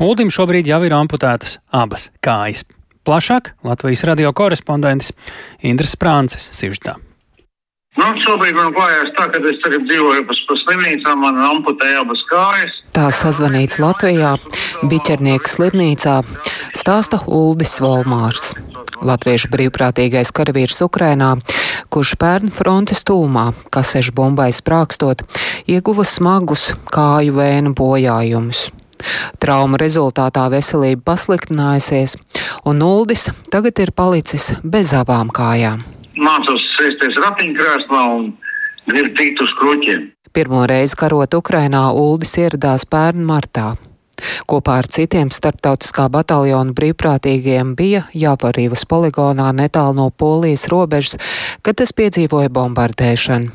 Uldim 0.00 0.32
šobrīd 0.32 0.70
jau 0.70 0.80
ir 0.86 0.96
amputētas 0.96 1.58
abas 1.76 2.08
kājas. 2.24 2.64
Plašāk 3.04 3.52
Latvijas 3.68 4.06
radio 4.08 4.32
korespondents 4.32 5.12
Indras 5.60 5.92
Prānces 5.98 6.48
sižetā. 6.56 6.96
Nu, 7.98 8.12
šobrīd 8.22 8.54
man 8.54 8.70
klājās 8.76 9.08
tā, 9.16 9.24
ka 9.32 9.40
es 9.50 9.56
tagad 9.64 9.82
dzīvoju 9.88 10.22
pa, 10.28 10.34
pa 10.46 10.56
slimnīcām, 10.60 11.18
man 11.24 11.40
amputēja 11.42 12.04
abas 12.04 12.20
kājas. 12.30 12.76
Tā 12.94 13.08
sazvanīts 13.14 13.80
Latvijā, 13.82 14.36
Biķernieks 14.86 15.56
slimnīcā, 15.56 16.20
stāsta 16.78 17.18
Uldis 17.26 17.74
Volmārs. 17.82 18.52
Latviešu 19.02 19.50
brīvprātīgais 19.50 20.30
karavīrs 20.34 20.78
Ukrainā, 20.86 21.32
kurš 21.90 22.14
pērn 22.22 22.54
frontes 22.54 23.02
tūmā, 23.08 23.48
kasešu 23.74 24.14
bumbai 24.14 24.52
sprākstot, 24.54 25.26
ieguva 25.66 26.06
smagus 26.06 26.70
kāju 26.94 27.34
vēnu 27.42 27.74
bojājumus. 27.78 28.68
Trauma 29.42 29.78
rezultātā 29.78 30.46
veselība 30.54 31.02
pasliktinājusies, 31.12 32.14
un 32.62 32.82
Uldis 32.86 33.28
tagad 33.50 33.82
ir 33.82 33.94
palicis 33.94 34.52
bez 34.62 34.94
abām 34.94 35.34
kājām 35.34 35.97
mācos 36.22 36.64
sēsties 36.76 37.18
ratiņkrēslā 37.24 38.04
un 38.16 38.32
tikt 39.18 39.42
uz 39.44 39.52
kruķiem. 39.60 40.08
Pirmo 40.32 40.64
reizi 40.68 40.96
karot 40.96 41.34
Ukrainā 41.34 41.88
Uldis 41.96 42.36
ieradās 42.38 42.84
pērn 42.88 43.24
martā. 43.26 43.76
Kopā 44.50 44.80
ar 44.82 44.88
citiem 44.90 45.30
starptautiskā 45.30 46.08
bataljona 46.10 46.74
brīvprātīgiem 46.74 47.74
bija 47.78 48.04
jāparīvas 48.14 48.84
poligonā 48.90 49.52
netālu 49.54 49.94
no 50.00 50.10
Polijas 50.10 50.66
robežas, 50.72 51.18
kad 51.62 51.78
tas 51.78 51.94
piedzīvoja 51.94 52.50
bombardēšanu. 52.50 53.54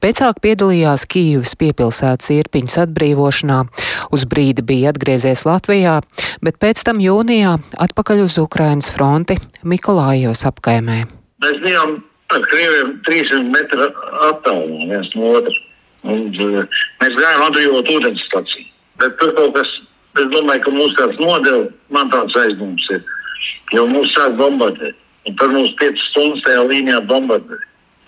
Pēcāk 0.00 0.38
piedalījās 0.44 1.06
Kīivas 1.10 1.56
piepilsētas 1.58 2.30
īrpiņas 2.36 2.78
atbrīvošanā, 2.84 3.58
uz 4.14 4.26
brīdi 4.30 4.62
bija 4.66 4.92
atgriezies 4.94 5.42
Latvijā, 5.48 5.98
bet 6.44 6.60
pēc 6.62 6.84
tam 6.86 7.02
jūnijā 7.02 7.56
atpakaļ 7.88 8.24
uz 8.28 8.38
Ukrainas 8.44 8.92
fronti 8.94 9.40
Mikolājos 9.66 10.46
apkaimē. 10.52 11.23
Mēs 11.42 11.60
bijām 11.64 11.96
ar 12.34 12.44
krieviem 12.50 12.94
300 13.08 13.50
metru 13.54 13.88
attālumā 14.28 14.88
viens 14.92 15.10
no 15.18 15.34
otra. 15.38 15.54
Un, 16.04 16.28
uh, 16.36 16.80
mēs 17.00 17.16
gājām 17.16 17.44
atbrīvot 17.48 17.90
ūdens 17.94 18.24
staciju. 18.28 18.66
Bet 19.00 19.16
tur 19.20 19.32
kaut 19.38 19.54
kas, 19.56 19.70
es 20.20 20.26
domāju, 20.34 20.64
ka 20.66 20.74
mūs 20.74 20.96
kāds 20.98 21.20
nodeva, 21.22 21.68
man 21.96 22.10
tāds 22.12 22.36
aizdoms 22.44 22.88
ir. 22.94 23.04
Jo 23.74 23.86
mūs 23.90 24.12
sāk 24.14 24.36
bombardēt. 24.40 24.98
Un 25.24 25.38
tur 25.40 25.54
mums 25.54 25.72
5 25.80 26.02
stundas 26.10 26.44
tajā 26.44 26.66
līnijā 26.68 27.00
bombardē. 27.08 27.56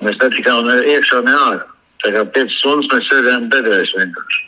Mēs 0.04 0.18
netikām 0.20 0.66
ne 0.68 0.76
iekšā, 0.92 1.22
ne 1.24 1.32
ārā. 1.46 1.64
Tā 2.04 2.12
kā 2.12 2.26
5 2.36 2.58
stundas 2.58 2.90
mēs 2.92 3.08
sēdējām 3.08 3.48
bedrēs 3.54 3.94
vienkārši. 3.96 4.42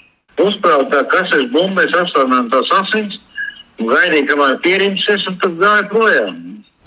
Uzprātā, 0.45 1.01
kas 1.11 1.33
ir 1.35 1.49
bumba, 1.55 1.83
mēs 1.83 1.97
apstādinājām 1.97 2.53
tās 2.53 2.77
asins 2.83 3.17
gaidīja, 3.79 4.27
kamēr 4.29 4.59
pierimsies, 4.63 5.25
un 5.31 5.39
tad 5.43 5.57
gāja 5.63 5.87
projām. 5.91 6.37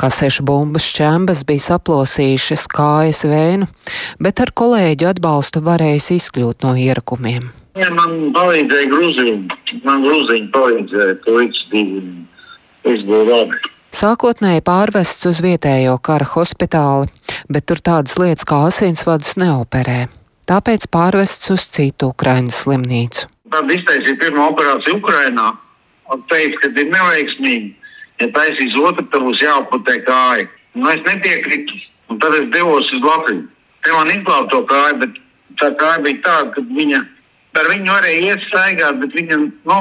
Kasešu 0.02 0.42
bumbas 0.48 0.82
šķembas 0.90 1.44
bija 1.46 1.62
saplosījušas 1.62 2.64
kājas 2.74 3.20
vēnu, 3.30 3.68
bet 4.18 4.40
ar 4.42 4.50
kolēģu 4.58 5.12
atbalstu 5.12 5.62
varējis 5.62 6.08
izkļūt 6.16 6.66
no 6.66 6.72
ierakumiem. 6.74 7.52
Ja 7.78 7.92
man 7.94 8.32
palīdzēja 8.34 8.88
grūziņi, 8.90 9.36
man 9.86 10.02
grūziņi 10.02 10.48
palīdzēja, 10.56 11.20
to 11.22 11.36
izdarīt 11.46 13.30
labi. 13.30 13.60
Sākotnēji 13.94 14.64
pārvests 14.66 15.28
uz 15.30 15.42
vietējo 15.46 16.00
kara 16.02 16.26
hospitāli, 16.34 17.12
bet 17.52 17.68
tur 17.70 17.84
tādas 17.86 18.18
lietas 18.18 18.48
kā 18.50 18.64
asinsvadus 18.72 19.38
neoperē. 19.38 20.08
Tāpēc 20.50 20.88
pārvests 20.90 21.52
uz 21.54 21.68
citu 21.76 22.10
Ukraiņas 22.16 22.64
slimnīcu. 22.66 23.28
Tad 23.54 23.70
iztaisīja 23.70 24.18
pirmo 24.24 24.50
operāciju 24.50 24.98
Ukrainā 24.98 25.52
un 26.10 26.26
teica, 26.32 26.64
ka 26.64 26.74
ir 26.74 26.90
neveiksmīgi 26.90 27.76
ja 28.22 28.30
taisīs 28.36 28.78
otru, 28.80 29.06
tad 29.12 29.26
būs 29.26 29.42
jāaputē 29.44 29.98
kāja. 30.06 30.50
Nu, 30.78 30.88
es 30.92 31.02
nepiekrītu, 31.08 31.80
un 32.12 32.22
tad 32.22 32.38
es 32.38 32.48
devos 32.54 32.92
uz 32.94 33.02
Latviju. 33.04 33.48
Te 33.82 33.96
man 33.96 34.12
izglāba 34.14 34.48
to 34.52 34.62
kāju, 34.70 35.00
bet 35.02 35.18
tā 35.60 35.72
kāja 35.80 36.04
bija 36.06 36.22
tāda, 36.28 36.54
ka 36.56 36.64
viņa 36.68 37.02
ar 37.60 37.68
viņu 37.72 37.92
varēja 37.92 38.30
iet 38.30 38.46
staigāt, 38.48 39.02
bet 39.02 39.18
viņa 39.18 39.40
nu, 39.42 39.80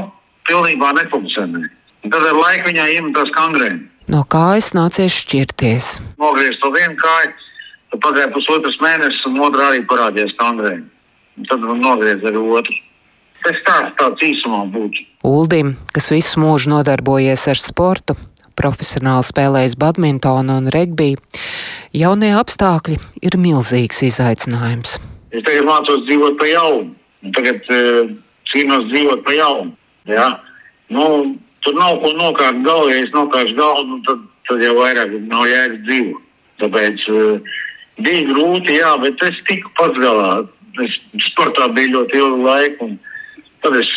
pilnībā 0.48 0.94
nefunkcionēja. 0.98 1.70
Un 2.00 2.12
tad 2.14 2.26
ar 2.26 2.38
laiku 2.38 2.70
viņai 2.70 2.88
iemetās 2.96 3.32
kangrēni. 3.36 3.84
No 4.10 4.24
kājas 4.26 4.72
nācies 4.74 5.14
šķirties. 5.22 5.90
Nogriezt 6.18 6.62
to 6.64 6.72
vienu 6.74 6.96
kāju, 6.98 7.34
tad 7.92 8.02
pagāja 8.06 8.30
pusotras 8.34 8.78
mēnesis, 8.82 9.22
un 9.28 9.38
otrā 9.44 9.70
arī 9.70 9.84
parādījās 9.90 10.34
kangrēni. 10.40 10.88
Un 11.38 11.50
tad 11.50 11.62
man 11.62 11.84
nogriez 11.84 12.24
arī 12.26 12.40
otru. 12.40 12.74
Tas 13.44 13.60
tāds, 13.64 13.94
tāds 14.00 14.24
īsumā 14.24 14.64
būtu. 14.72 15.06
Uldim, 15.24 15.76
kas 15.94 16.10
visu 16.12 16.40
mūžu 16.42 16.72
nodarbojies 16.74 17.46
ar 17.48 17.60
sportu, 17.60 18.16
profesionāli 18.60 19.26
spēlējis 19.26 19.78
badmintonu 19.80 20.60
un 20.60 20.70
regbiju, 20.74 21.20
jaunie 21.96 22.34
apstākļi 22.36 22.98
ir 23.24 23.38
milzīgs 23.40 24.04
izaicinājums. 24.10 24.98
Es 25.30 25.44
tagad 25.46 25.66
mācos 25.68 26.04
dzīvot 26.08 26.38
pa 26.40 26.48
jaunu, 26.50 26.90
tagad 27.36 27.68
uh, 27.70 28.10
cīnos 28.50 28.88
dzīvot 28.90 29.22
pa 29.26 29.36
jaunu. 29.36 29.74
Ja? 30.10 30.28
Nu, 30.90 31.04
tur 31.64 31.76
nav 31.78 32.00
ko 32.02 32.12
nokārt 32.18 32.64
galvu, 32.66 32.90
ja 32.90 33.04
es 33.04 33.12
nokāršu 33.14 33.56
galvu, 33.58 33.86
nu, 33.92 34.00
tad, 34.08 34.24
tad 34.48 34.64
jau 34.64 34.74
vairāk 34.80 35.14
nav 35.30 35.46
jēgas 35.48 35.84
dzīvot. 35.86 36.26
Tāpēc 36.60 37.04
uh, 37.14 37.60
bija 38.04 38.26
grūti, 38.32 38.80
jā, 38.80 38.90
bet 39.04 39.22
es 39.28 39.38
tiku 39.48 39.70
pats 39.78 40.00
galā. 40.02 40.32
Es 40.82 40.98
sportā 41.26 41.66
biju 41.74 41.96
ļoti 41.98 42.20
ilgu 42.20 42.42
laiku, 42.44 42.90
un 42.90 42.98
tad 43.64 43.78
es 43.80 43.88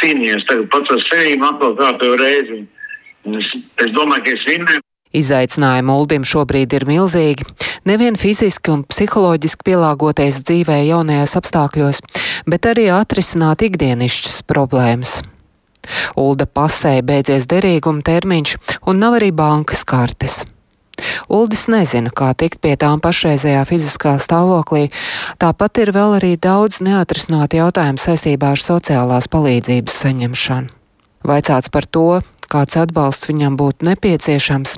cīnījos 0.00 0.46
pats 0.72 0.94
ar 0.94 1.02
sevi, 1.06 1.38
atkal 1.38 1.74
kārtējo 1.78 2.18
reizi. 2.20 2.60
Es, 2.64 2.79
es 3.24 3.92
domāju, 3.96 4.24
ka 4.24 4.36
es 4.36 4.46
vinnēju. 4.48 4.84
Izaicinājumi 5.10 5.90
Uldim 5.90 6.22
šobrīd 6.22 6.74
ir 6.76 6.86
milzīgi. 6.86 7.46
Nevien 7.88 8.14
fiziski 8.20 8.70
un 8.70 8.84
psiholoģiski 8.86 9.66
pielāgoties 9.66 10.38
dzīvē 10.46 10.84
jaunajos 10.86 11.34
apstākļos, 11.40 11.98
bet 12.46 12.68
arī 12.70 12.86
atrisināt 12.94 13.64
ikdienišķas 13.66 14.44
problēmas. 14.46 15.18
Ulda 16.20 16.46
pasē 16.46 17.00
beidzies 17.02 17.48
derīguma 17.50 18.04
termiņš 18.06 18.56
un 18.86 19.02
nav 19.02 19.18
arī 19.18 19.32
bankas 19.34 19.82
kartes. 19.88 20.44
Uldis 21.32 21.64
nezina, 21.72 22.12
kā 22.12 22.30
tikt 22.36 22.60
pie 22.60 22.74
tām 22.78 23.00
pašreizējā 23.00 23.62
fiziskā 23.66 24.18
stāvoklī, 24.20 24.90
tāpat 25.40 25.80
ir 25.80 25.94
vēl 25.96 26.18
arī 26.18 26.34
daudz 26.36 26.82
neatrisināti 26.84 27.60
jautājumi 27.60 28.02
saistībā 28.02 28.52
ar 28.54 28.60
sociālās 28.60 29.30
palīdzības 29.32 29.96
saņemšanu. 30.04 30.76
Vaicāts 31.26 31.72
par 31.72 31.88
to, 31.88 32.20
kāds 32.50 32.78
atbalsts 32.80 33.28
viņam 33.30 33.58
būtu 33.60 33.86
nepieciešams, 33.88 34.76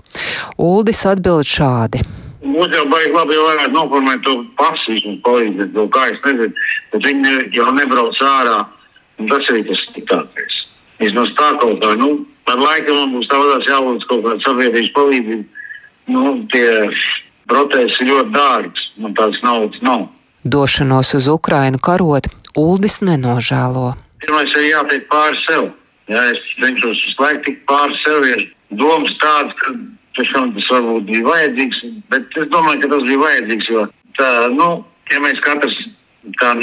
Uldis 0.61 1.05
atbild 1.09 1.49
šādi. 1.49 2.05
Mums 2.43 2.75
jau 2.75 2.85
baigi 2.91 3.15
labi, 3.15 3.37
ja 3.39 3.47
varētu 3.47 3.75
noformēt 3.77 4.23
to 4.27 4.35
pasīšu 4.59 5.13
un 5.13 5.19
palīdzēt, 5.27 5.73
to 5.77 5.87
kā 5.95 6.09
es 6.11 6.21
nezinu, 6.27 6.67
bet 6.93 7.07
viņi 7.07 7.35
jau 7.57 7.69
nebrauc 7.77 8.23
ārā, 8.27 8.59
un 9.19 9.31
tas 9.31 9.51
arī 9.53 9.63
tas 9.69 9.83
tāpēc. 10.11 10.59
Vismaz 11.03 11.33
tā 11.39 11.53
kaut 11.63 11.81
kā. 11.83 11.95
Nu, 11.99 12.11
par 12.47 12.61
laikam 12.63 12.99
man 12.99 13.17
būs 13.17 13.31
tādās 13.31 13.69
jālūdz 13.71 14.07
kaut 14.11 14.25
kāda 14.27 14.45
sabiedrības 14.47 14.93
palīdzība. 14.97 15.69
Nu, 16.13 16.35
tie 16.53 16.67
protesti 17.51 18.05
ir 18.05 18.11
ļoti 18.11 18.35
dārgi. 18.35 18.89
Man 19.03 19.15
tādas 19.19 19.43
naudas 19.47 19.83
nav. 19.87 20.09
Došanos 20.43 21.15
uz 21.19 21.29
Ukrainu 21.31 21.79
karot 21.83 22.27
Uldis 22.59 22.99
nenožēlo. 23.07 23.93
Pirmais 24.23 24.51
ir 24.59 24.67
jātiek 24.69 25.07
pāri 25.11 25.39
sev. 25.47 25.71
Jā, 26.11 26.23
es 26.35 26.41
cenšos 26.59 27.03
visu 27.07 27.23
laiku 27.23 27.45
tikt 27.47 27.67
pāri 27.71 27.99
sev. 28.03 28.27
Ir 28.27 28.45
domas 28.81 29.15
tādas, 29.23 29.55
ka 29.63 29.75
tiešām 30.19 30.55
tas 30.57 30.71
varbūt 30.73 31.09
bija 31.11 31.27
vajadzīgs, 31.29 31.83
bet 32.13 32.39
es 32.41 32.49
domāju, 32.53 32.83
ka 32.85 32.93
tas 32.95 33.05
bija 33.09 33.23
vajadzīgs. 33.23 33.69
Jo 33.73 33.87
tā, 34.19 34.31
nu, 34.55 34.71
ja 35.13 35.21
mēs 35.25 35.43
katrs 35.45 35.77
tā 36.41 36.55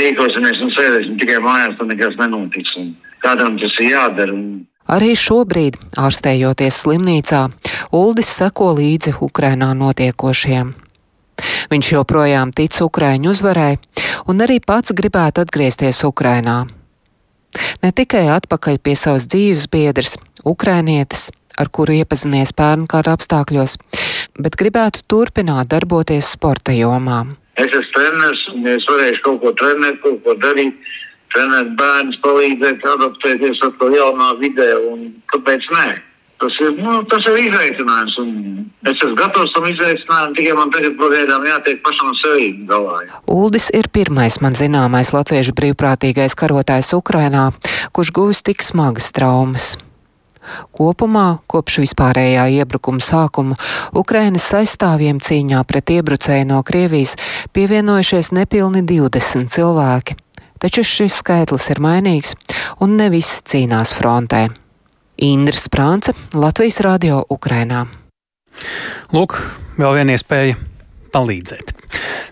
rīkosimies 0.00 0.62
un 0.62 0.72
sēdēsim 0.74 1.18
tikai 1.20 1.40
mājās, 1.44 1.76
tad 1.78 1.90
nekas 1.90 2.16
nenotiks. 2.20 2.76
Un 2.80 2.94
kādam 3.24 3.58
tas 3.60 3.74
ir 3.80 3.92
jādara. 3.94 4.38
Arī 4.94 5.14
šobrīd, 5.16 5.78
ārstējoties 5.96 6.82
slimnīcā, 6.82 7.46
Uldis 7.96 8.28
seko 8.36 8.74
līdzi 8.76 9.14
Ukrainā 9.24 9.70
notiekošiem. 9.78 10.74
Viņš 11.72 11.92
joprojām 11.96 12.52
tic 12.54 12.76
Ukraiņu 12.84 13.32
uzvarai 13.32 13.72
un 14.28 14.44
arī 14.44 14.60
pats 14.60 14.92
gribētu 14.94 15.42
atgriezties 15.42 16.04
Ukrainā. 16.06 16.64
Ne 17.82 17.92
tikai 17.92 18.26
atpakaļ 18.34 18.80
pie 18.82 18.96
savas 18.98 19.28
dzīves 19.30 19.68
biedras, 19.72 20.16
ukrainietes, 20.44 21.30
ar 21.58 21.70
kuru 21.70 21.94
iepazinies 22.00 22.52
pērnu 22.56 22.88
kara 22.90 23.14
apstākļos, 23.16 23.78
bet 24.40 24.58
gribētu 24.60 25.04
turpināt 25.10 25.70
darboties 25.70 26.32
sporta 26.34 26.74
jomā. 26.74 27.24
Es 27.60 27.70
esmu 27.70 27.92
treneris, 27.94 28.46
un 28.50 28.66
es 28.66 28.86
varēšu 28.90 29.22
kaut 29.26 29.42
ko 29.44 29.52
trenēt, 29.60 30.00
kaut 30.02 30.18
ko 30.24 30.34
darīt 30.42 30.74
trenēt 31.34 31.70
bērnus, 31.78 32.18
palīdzēt, 32.24 32.82
adaptēties 32.94 33.62
atkal 33.66 33.94
jaunā 33.94 34.32
vidē. 34.42 34.68
Kāpēc 35.34 35.70
nē? 35.74 35.86
Tas 36.44 36.56
ir, 36.60 36.74
nu, 36.76 36.98
tas 37.08 37.24
ir 37.24 37.38
izaicinājums. 37.40 38.16
Es 38.84 38.98
esmu 38.98 39.14
gatavs 39.16 39.52
tam 39.54 39.64
izaicinājumam, 39.70 40.34
tikai 40.36 40.56
man 40.58 40.72
tagad 40.74 40.98
pagaidām 40.98 41.46
jātiek 41.48 41.78
pašam 41.86 42.10
sevi 42.20 42.50
galā. 42.68 42.98
Uldis 43.32 43.70
ir 43.72 43.88
pirmais 43.88 44.36
man 44.44 44.52
zināmais 44.58 45.14
latviešu 45.16 45.54
brīvprātīgais 45.56 46.36
karotājs 46.36 46.92
Ukrainā, 46.98 47.46
kurš 47.96 48.12
guvis 48.12 48.44
tik 48.44 48.60
smagas 48.60 49.08
traumas. 49.16 49.70
Kopumā, 50.76 51.38
kopš 51.48 51.78
vispārējā 51.86 52.44
iebrukuma 52.58 53.00
sākuma, 53.00 53.56
Ukrainas 53.96 54.50
aizstāvjiem 54.58 55.22
cīņā 55.24 55.62
pret 55.64 55.94
iebrucēju 55.96 56.50
no 56.50 56.60
Krievijas 56.60 57.16
pievienojušies 57.56 58.34
nepilni 58.36 58.84
20 58.84 59.48
cilvēki 59.48 60.20
taču 60.64 60.80
šis 60.80 61.18
skaitlis 61.20 61.66
ir 61.74 61.80
mainīgs, 61.84 62.36
un 62.80 62.96
ne 62.96 63.10
visi 63.12 63.42
cīnās 63.44 63.92
frontē. 63.92 64.46
Indra 65.16 65.54
Sprānce, 65.54 66.14
Latvijas 66.34 66.80
radio 66.82 67.20
Ukrainā. 67.30 67.84
Lūk, 69.14 69.36
vēl 69.78 70.00
viena 70.00 70.16
iespēja 70.16 70.56
palīdzēt. 71.14 71.70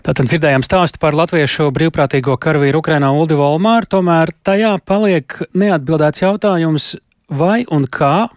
Tātad 0.03 0.27
dzirdējām 0.27 0.65
stāstu 0.67 0.99
par 0.99 1.15
latviešu 1.15 1.69
brīvprātīgo 1.71 2.35
karavīru 2.43 2.81
Ukrainā 2.83 3.13
Uldi 3.15 3.37
Volmāru, 3.39 3.87
tomēr 3.87 4.33
tajā 4.43 4.75
paliek 4.83 5.37
neatbildēts 5.55 6.25
jautājums, 6.25 6.89
vai 7.31 7.63
un 7.71 7.87
kā 7.87 8.27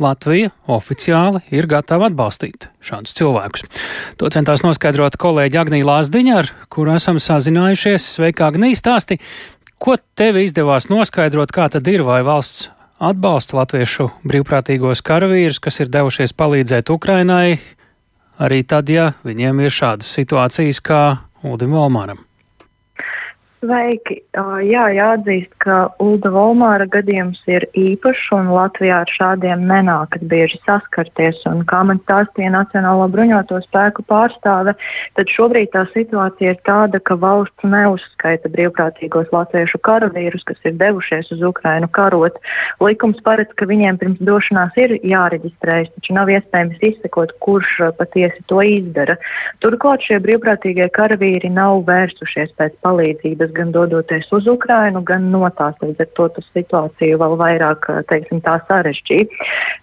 Latvija 0.00 0.54
oficiāli 0.64 1.44
ir 1.52 1.68
gatava 1.68 2.08
atbalstīt 2.08 2.70
šādus 2.80 3.12
cilvēkus. 3.20 3.68
To 4.16 4.32
centās 4.32 4.64
noskaidrot 4.64 5.20
kolēģi 5.20 5.60
Agnija 5.60 5.90
Lāsdiņa, 5.92 6.40
ar 6.40 6.52
kuru 6.72 6.96
esam 6.96 7.20
sazinājušies. 7.20 8.08
Sveika, 8.16 8.48
Agnija, 8.48 8.80
stāsti, 8.80 9.20
ko 9.76 10.00
tev 10.16 10.40
izdevās 10.40 10.88
noskaidrot, 10.88 11.52
kā 11.52 11.68
tad 11.68 11.92
ir, 11.92 12.08
vai 12.08 12.22
valsts 12.24 12.70
atbalsta 13.00 13.56
latviešu 13.58 14.10
brīvprātīgos 14.28 15.02
karavīrus, 15.04 15.60
kas 15.62 15.80
ir 15.80 15.92
devušies 15.92 16.36
palīdzēt 16.36 16.92
Ukrainai, 16.92 17.58
arī 18.38 18.62
tad, 18.62 18.92
ja 18.92 19.12
viņiem 19.26 19.64
ir 19.64 19.74
šādas 19.74 20.12
situācijas 20.20 20.82
kā 20.84 21.04
Udim 21.42 21.72
Valmāram. 21.76 22.29
Sveiki! 23.60 24.14
Jā, 24.64 24.86
jāatzīst, 24.96 25.50
ka 25.60 25.90
Ulda 26.00 26.30
Volmāra 26.32 26.86
gadījums 26.88 27.42
ir 27.44 27.66
īpašs 27.76 28.30
un 28.32 28.46
Latvijā 28.54 29.02
ar 29.04 29.10
šādiem 29.12 29.66
nenākat 29.68 30.22
bieži 30.30 30.56
saskarties. 30.64 31.42
Un, 31.50 31.60
kā 31.68 31.82
man 31.84 32.00
stāstīja 32.00 32.54
Nacionālo 32.54 33.04
bruņoto 33.12 33.58
spēku 33.66 34.00
pārstāve, 34.08 34.72
tad 35.18 35.28
šobrīd 35.28 35.74
tā 35.74 35.82
situācija 35.90 36.54
ir 36.54 36.62
tāda, 36.64 37.02
ka 37.04 37.18
valsts 37.20 37.66
neuzskaita 37.68 38.48
brīvprātīgos 38.54 39.28
latviešu 39.34 39.82
karavīrus, 39.84 40.46
kas 40.48 40.64
ir 40.64 40.80
devušies 40.80 41.28
uz 41.36 41.44
Ukrainu 41.50 41.92
karot. 41.92 42.40
Likums 42.80 43.20
paredz, 43.28 43.52
ka 43.52 43.68
viņiem 43.68 44.00
pirms 44.00 44.24
došanās 44.24 44.80
ir 44.80 44.96
jāreģistrējas, 45.04 45.92
taču 45.98 46.16
nav 46.16 46.32
iespējams 46.32 46.80
izsekot, 46.80 47.36
kurš 47.44 47.76
patiesi 48.00 48.40
to 48.48 48.64
izdara. 48.64 49.20
Turklāt 49.60 50.08
šie 50.08 50.16
brīvprātīgie 50.24 50.88
karavīri 50.96 51.52
nav 51.52 51.84
vērsušies 51.92 52.56
pēc 52.56 52.80
palīdzības 52.80 53.49
palīdzības, 53.50 53.52
gan 53.52 53.72
dodoties 53.72 54.30
uz 54.32 54.46
Ukrajinu, 54.46 55.02
gan 55.02 55.30
no 55.30 55.48
tās. 55.50 55.74
Līdz 55.80 56.00
ar 56.00 56.08
to 56.14 56.28
tas 56.28 56.46
situāciju 56.54 57.18
vēl 57.18 57.36
vairāk 57.36 58.06
teiksim, 58.08 58.40
sarežģīja. 58.42 59.26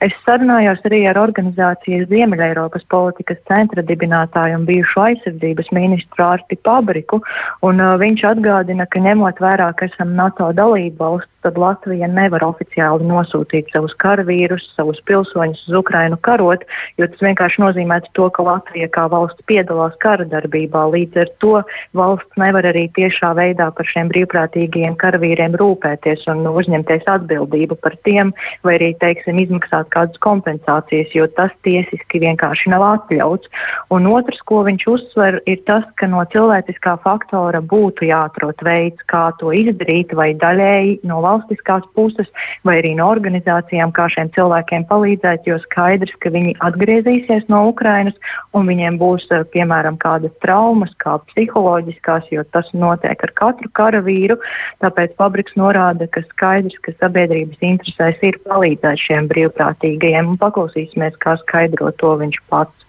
Es 0.01 0.13
sarunājos 0.25 0.79
arī 0.85 1.07
ar 1.07 1.17
organizācijas 1.17 2.07
Ziemeļeiropas 2.09 2.85
politikas 2.89 3.37
centra 3.47 3.81
dibinātāju 3.81 4.59
un 4.59 4.65
bijušo 4.65 5.01
aizsardzības 5.01 5.71
ministru 5.71 6.23
Ārti 6.23 6.57
Pabriku. 6.57 7.21
Un, 7.61 7.79
uh, 7.79 7.97
viņš 7.97 8.23
atgādina, 8.33 8.87
ka 8.87 8.99
ņemot 8.99 9.39
vērā, 9.39 9.73
ka 9.75 9.85
esam 9.85 10.15
NATO 10.15 10.51
dalība 10.53 11.05
valsts, 11.05 11.36
tad 11.47 11.57
Latvija 11.61 12.09
nevar 12.11 12.43
oficiāli 12.43 13.07
nosūtīt 13.07 13.71
savus 13.71 13.93
karavīrus, 14.01 14.65
savus 14.75 14.99
pilsoņus 15.07 15.63
uz 15.69 15.77
Ukrajinu 15.79 16.17
karot, 16.19 16.65
jo 16.99 17.07
tas 17.07 17.23
vienkārši 17.23 17.61
nozīmētu 17.63 18.11
to, 18.17 18.27
ka 18.35 18.43
Latvija 18.43 18.89
kā 18.91 19.05
valsts 19.11 19.45
piedalās 19.47 19.95
kara 20.03 20.25
darbībā. 20.27 20.83
Līdz 20.91 21.21
ar 21.23 21.31
to 21.39 21.53
valsts 21.95 22.41
nevar 22.41 22.67
arī 22.67 22.87
tiešā 22.97 23.31
veidā 23.37 23.69
par 23.77 23.87
šiem 23.87 24.11
brīvprātīgajiem 24.11 24.97
karavīriem 24.99 25.55
rūpēties 25.61 26.25
un 26.33 26.43
uzņemties 26.51 27.07
atbildību 27.15 27.79
par 27.79 27.95
tiem, 28.03 28.33
vai 28.67 28.75
arī 28.81 28.91
teiksim, 28.99 29.39
izmaksāt 29.45 29.87
kādas 29.95 30.19
kompensācijas, 30.23 31.15
jo 31.15 31.29
tas 31.31 31.55
tiesiski 31.63 32.23
vienkārši 32.25 32.73
nav 32.75 32.83
atļauts. 32.89 33.47
Un 33.95 34.11
otrs, 34.11 34.43
ko 34.43 34.65
viņš 34.67 34.87
uzsver, 34.91 35.39
ir 35.47 35.63
tas, 35.69 35.87
ka 35.95 36.11
no 36.11 36.25
cilvēciskā 36.27 36.97
faktora 37.07 37.63
būtu 37.63 38.09
jāatrod 38.11 38.59
veids, 38.67 39.07
kā 39.07 39.29
to 39.39 39.55
izdarīt, 39.55 40.11
vai 40.17 40.33
daļēji 40.35 40.99
no 41.07 41.21
valsts 41.23 41.36
valstiskās 41.37 41.85
puses, 41.95 42.29
vai 42.67 42.79
arī 42.81 42.95
no 42.97 43.07
organizācijām, 43.13 43.93
kā 43.95 44.07
šiem 44.11 44.31
cilvēkiem 44.35 44.87
palīdzēt, 44.89 45.47
jo 45.47 45.57
skaidrs, 45.63 46.15
ka 46.19 46.31
viņi 46.33 46.57
atgriezīsies 46.65 47.47
no 47.51 47.67
Ukrainas 47.71 48.17
un 48.57 48.67
viņiem 48.67 48.99
būs 49.01 49.27
eh, 49.31 49.45
piemēram 49.53 49.99
kādas 50.01 50.33
traumas, 50.43 50.93
kā 50.97 51.17
psiholoģiskās, 51.29 52.31
jo 52.31 52.43
tas 52.51 52.71
notiek 52.73 53.23
ar 53.23 53.35
katru 53.37 53.71
karavīru. 53.73 54.39
Tāpēc 54.83 55.15
Fabriks 55.19 55.57
norāda, 55.59 56.09
ka 56.11 56.23
skaidrs, 56.27 56.79
ka 56.81 56.95
sabiedrības 56.97 57.61
interesēs 57.61 58.23
ir 58.25 58.41
palīdzēt 58.47 59.05
šiem 59.07 59.29
brīvprātīgajiem 59.31 60.33
un 60.33 60.41
paklausīsimies, 60.41 61.19
kā 61.21 61.37
skaidro 61.43 61.91
to 62.01 62.17
viņš 62.23 62.41
pats. 62.51 62.87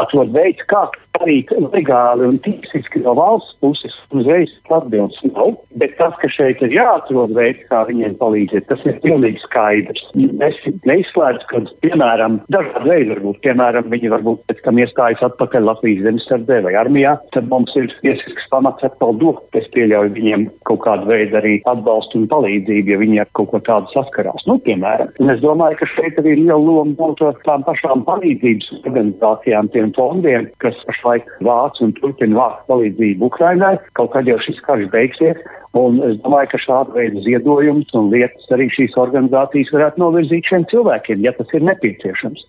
Atrod 0.00 0.32
veids, 0.34 0.62
kā 0.66 0.88
arī 1.20 1.40
legāli 1.50 2.28
un 2.28 2.38
tiesiski 2.44 3.02
no 3.04 3.14
valsts 3.18 3.56
puses 3.62 3.94
uzreiz 4.14 4.52
atbildes 4.74 5.18
nav. 5.30 5.54
Bet 5.80 5.96
tas, 5.98 6.14
ka 6.20 6.30
šeit 6.32 6.62
ir 6.64 6.74
jāatrod 6.74 7.34
veids, 7.36 7.62
kā 7.70 7.84
viņiem 7.88 8.16
palīdzēt, 8.20 8.66
tas 8.70 8.82
ir 8.88 9.00
pilnīgi 9.04 9.42
skaidrs. 9.44 10.04
Es 10.44 10.58
neizslēdzu, 10.88 11.46
ka, 11.50 11.62
piemēram, 11.84 12.40
dažādi 12.54 12.90
veidi 12.90 13.12
varbūt, 13.14 13.40
piemēram, 13.46 13.90
viņi 13.92 14.12
varbūt 14.14 14.44
pēc 14.50 14.62
tam 14.66 14.80
iestājas 14.82 15.24
atpakaļ 15.28 15.68
Latvijas 15.70 16.04
zemesardē 16.06 16.60
vai 16.66 16.74
armijā, 16.80 17.16
tad 17.36 17.48
mums 17.52 17.74
ir 17.78 17.90
tiesisks 18.02 18.48
pamats 18.52 18.86
atkal 18.86 19.16
dot. 19.20 19.42
Es 19.58 19.66
pieļauju 19.74 20.14
viņiem 20.16 20.46
kaut 20.68 20.82
kādu 20.86 21.08
veidu 21.10 21.38
arī 21.40 21.56
atbalstu 21.70 22.20
un 22.20 22.28
palīdzību, 22.30 22.94
ja 22.94 23.00
viņi 23.00 23.22
ar 23.22 23.30
kaut 23.38 23.52
ko 23.52 23.62
tādu 23.66 23.90
saskarās. 23.94 24.46
Nu, 24.50 24.58
piemēram, 24.66 25.12
un 25.22 25.32
es 25.34 25.42
domāju, 25.44 25.80
ka 25.80 25.90
šeit 25.94 26.18
arī 26.22 26.36
liela 26.40 26.58
loma 26.60 26.96
būtu 26.98 27.30
tām 27.46 27.64
pašām 27.66 28.04
palīdzības 28.08 28.70
organizācijām, 28.82 29.70
tiem 29.74 29.92
fondiem, 29.96 30.48
kas 30.62 30.78
pašlaik 31.04 31.28
vāc 31.44 31.80
un 31.84 31.92
turpina 32.00 32.36
vākt 32.38 32.66
palīdzību 32.68 33.28
Ukrainai. 33.28 33.76
Kaut 33.94 34.12
kad 34.12 34.26
jau 34.26 34.38
šis 34.40 34.60
karš 34.64 34.88
beigsies, 34.90 35.38
un 35.74 36.00
es 36.02 36.18
domāju, 36.24 36.50
ka 36.52 36.58
šāda 36.58 36.94
veida 36.96 37.20
ziedojumus 37.20 37.92
un 37.94 38.10
lietas 38.10 38.50
arī 38.50 38.68
šīs 38.72 38.96
organizācijas 38.96 39.72
varētu 39.74 40.00
novirzīt 40.00 40.50
šiem 40.50 40.66
cilvēkiem, 40.72 41.24
ja 41.24 41.32
tas 41.36 41.48
ir 41.52 41.62
nepieciešams. 41.62 42.46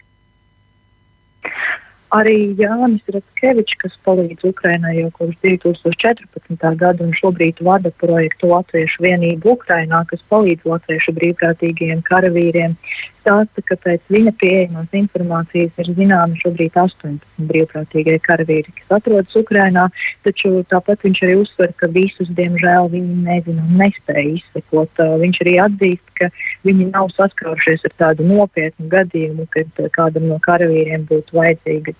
Arī 2.15 2.55
Jānis 2.55 3.03
Ratskevičs, 3.11 3.75
kas 3.81 3.95
palīdz 4.05 4.45
Ukrainai 4.47 4.93
jau 5.01 5.09
kopš 5.17 5.35
2014. 5.43 6.77
gada 6.79 7.03
un 7.03 7.11
šobrīd 7.11 7.59
vada 7.65 7.91
projektu 7.99 8.53
Latviešu 8.53 9.03
vienību 9.03 9.57
Ukrainā, 9.57 10.05
kas 10.07 10.23
palīdz 10.31 10.69
latviešu 10.69 11.15
brīvprātīgajiem 11.17 12.05
karavīriem 12.07 12.77
stāsta, 13.25 13.63
ka 13.65 13.77
pēc 13.81 14.03
viņa 14.13 14.33
pieejamās 14.41 14.93
informācijas 14.93 15.81
ir 15.81 15.89
zināmi 15.97 16.38
šobrīd 16.38 16.77
18 16.77 17.47
brīvprātīgie 17.49 18.19
karavīri, 18.21 18.73
kas 18.77 18.99
atrodas 18.99 19.35
Ukrajinā. 19.39 19.88
Taču 20.27 20.61
tāpat 20.69 21.01
viņš 21.07 21.23
arī 21.25 21.38
uzsver, 21.41 21.73
ka 21.79 21.89
visus, 21.89 22.29
diemžēl, 22.38 22.91
viņi 22.93 23.17
nezina 23.25 23.65
un 23.65 23.81
nespēja 23.81 24.38
izsekot. 24.38 25.03
Viņš 25.25 25.41
arī 25.45 25.57
atzīst, 25.65 26.05
ka 26.19 26.29
viņi 26.67 26.91
nav 26.93 27.09
saskārušies 27.15 27.89
ar 27.89 27.97
tādu 28.05 28.29
nopietnu 28.29 28.89
gadījumu, 28.93 29.49
kad 29.49 29.83
kādam 29.97 30.29
no 30.29 30.39
karavīriem 30.45 31.09
būtu 31.09 31.41
vajadzīga 31.41 31.97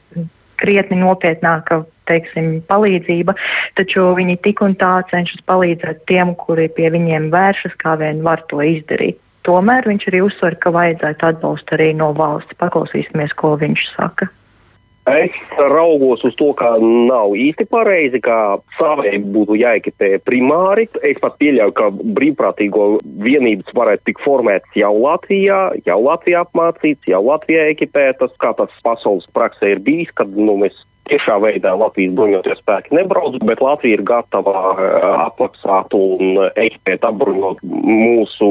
krietni 0.62 1.02
nopietnāka 1.02 1.84
teiksim, 2.06 2.62
palīdzība, 2.70 3.34
taču 3.76 4.06
viņi 4.16 4.38
tik 4.46 4.62
un 4.62 4.76
tā 4.78 4.94
cenšas 5.10 5.42
palīdzēt 5.50 6.06
tiem, 6.08 6.36
kuri 6.38 6.70
pie 6.70 6.92
viņiem 6.94 7.32
vēršas, 7.34 7.74
kā 7.82 7.98
vien 8.00 8.22
var 8.24 8.46
to 8.52 8.62
izdarīt. 8.62 9.18
Tomēr 9.46 9.86
viņš 9.86 10.08
arī 10.10 10.24
uzsver, 10.26 10.58
ka 10.58 10.74
vajadzētu 10.74 11.30
atbalstu 11.30 11.78
arī 11.78 11.92
no 11.98 12.10
valsts. 12.18 12.58
Paklausīsimies, 12.58 13.36
ko 13.38 13.54
viņš 13.62 13.86
saka. 13.94 14.32
Es 15.06 15.36
raugos 15.54 16.24
uz 16.26 16.34
to, 16.34 16.48
ka 16.58 16.72
nav 16.82 17.36
īsti 17.38 17.68
pareizi, 17.70 18.18
ka 18.26 18.58
savai 18.80 19.20
būtu 19.22 19.54
jāekipē 19.60 20.16
primāri. 20.26 20.88
Es 21.06 21.20
pat 21.22 21.38
pieļauju, 21.38 21.76
ka 21.78 21.92
brīvprātīgo 22.18 22.88
vienības 23.22 23.70
varētu 23.78 24.10
tikt 24.10 24.26
formētas 24.26 24.80
jau 24.82 24.90
Latvijā, 25.04 25.60
jau 25.86 26.00
Latvijā 26.08 26.42
apmācīts, 26.48 27.06
jau 27.12 27.22
Latvijā 27.28 27.68
ekipētas, 27.76 28.34
kā 28.42 28.56
tas 28.58 28.74
pasaules 28.82 29.30
praksē 29.38 29.76
ir 29.76 29.86
bijis, 29.86 30.10
kad 30.18 30.34
nu, 30.34 30.58
mēs 30.66 30.82
tiešā 31.10 31.38
veidā 31.44 31.74
Latvijas 31.78 32.16
bruņoties 32.18 32.62
spēki 32.62 32.96
nebrauc, 32.98 33.38
bet 33.46 33.62
Latvija 33.64 34.00
ir 34.00 34.04
gatava 34.08 34.56
eh, 34.74 35.06
apmaksāt 35.28 35.96
un 35.98 36.42
ekipēt 36.52 37.06
apbruņot 37.08 37.64
mūsu 37.66 38.50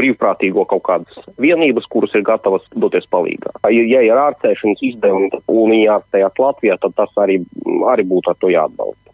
brīvprātīgo 0.00 0.64
kaut 0.70 0.84
kādas 0.88 1.30
vienības, 1.42 1.88
kuras 1.92 2.14
ir 2.16 2.24
gatavas 2.26 2.64
doties 2.74 3.06
palīgā. 3.12 3.52
Ja 3.74 4.02
ir 4.06 4.22
ārstēšanas 4.28 4.82
izdevumi 4.92 5.30
un 5.46 5.74
viņi 5.74 5.88
ārstējās 5.98 6.40
Latvijā, 6.40 6.78
tad 6.80 6.96
tas 6.98 7.22
arī, 7.22 7.40
arī 7.92 8.06
būtu 8.08 8.32
ar 8.32 8.40
to 8.40 8.52
jāatbalsta. 8.52 9.09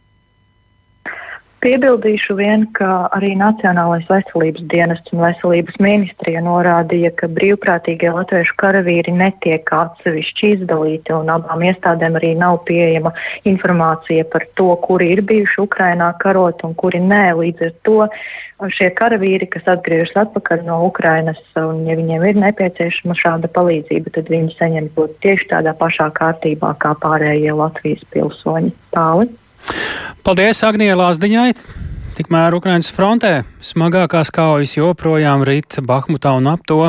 Piebildīšu 1.64 2.34
vien, 2.36 2.66
ka 2.76 3.08
arī 3.16 3.30
Nacionālais 3.40 4.04
veselības 4.10 4.66
dienests 4.68 5.12
un 5.14 5.22
veselības 5.24 5.78
ministrija 5.80 6.42
norādīja, 6.44 7.14
ka 7.16 7.30
brīvprātīgie 7.32 8.10
latviešu 8.12 8.58
karavīri 8.60 9.14
netiek 9.16 9.72
atsevišķi 9.72 10.50
izdalīti, 10.58 11.14
un 11.16 11.32
abām 11.32 11.64
iestādēm 11.64 12.18
arī 12.20 12.34
nav 12.36 12.58
pieejama 12.68 13.14
informācija 13.48 14.26
par 14.34 14.44
to, 14.60 14.68
kuri 14.84 15.08
ir 15.14 15.22
bijuši 15.30 15.62
Ukrainā 15.64 16.10
karot 16.20 16.60
un 16.68 16.76
kuri 16.76 17.00
nē. 17.00 17.24
Līdz 17.40 17.64
ar 17.70 17.72
to 17.88 17.96
šie 18.76 18.90
karavīri, 19.00 19.48
kas 19.56 19.72
atgriežas 19.78 20.12
atpakaļ 20.26 20.62
no 20.68 20.82
Ukrainas, 20.90 21.40
un 21.56 21.86
ja 21.88 21.96
viņiem 21.96 22.28
ir 22.34 22.42
nepieciešama 22.44 23.16
šāda 23.16 23.48
palīdzība, 23.56 24.12
tad 24.18 24.28
viņi 24.36 24.52
saņem 24.60 24.92
to 24.92 25.08
tieši 25.24 25.50
tādā 25.56 25.72
pašā 25.80 26.12
kārtībā 26.20 26.76
kā 26.84 26.92
pārējie 27.00 27.56
Latvijas 27.56 28.04
pilsoņi. 28.12 28.76
Tāli. 28.92 29.32
Paldies 30.26 30.62
Agnijai 30.66 30.96
Lāsdiņai! 30.98 31.50
Tikmēr 32.16 32.54
Ukraiņas 32.56 32.88
frontē 32.96 33.32
smagākās 33.60 34.30
kaujas 34.32 34.72
joprojām 34.78 35.44
rit 35.44 35.76
Bahmutā 35.84 36.32
un 36.38 36.48
ap 36.48 36.64
to. 36.64 36.80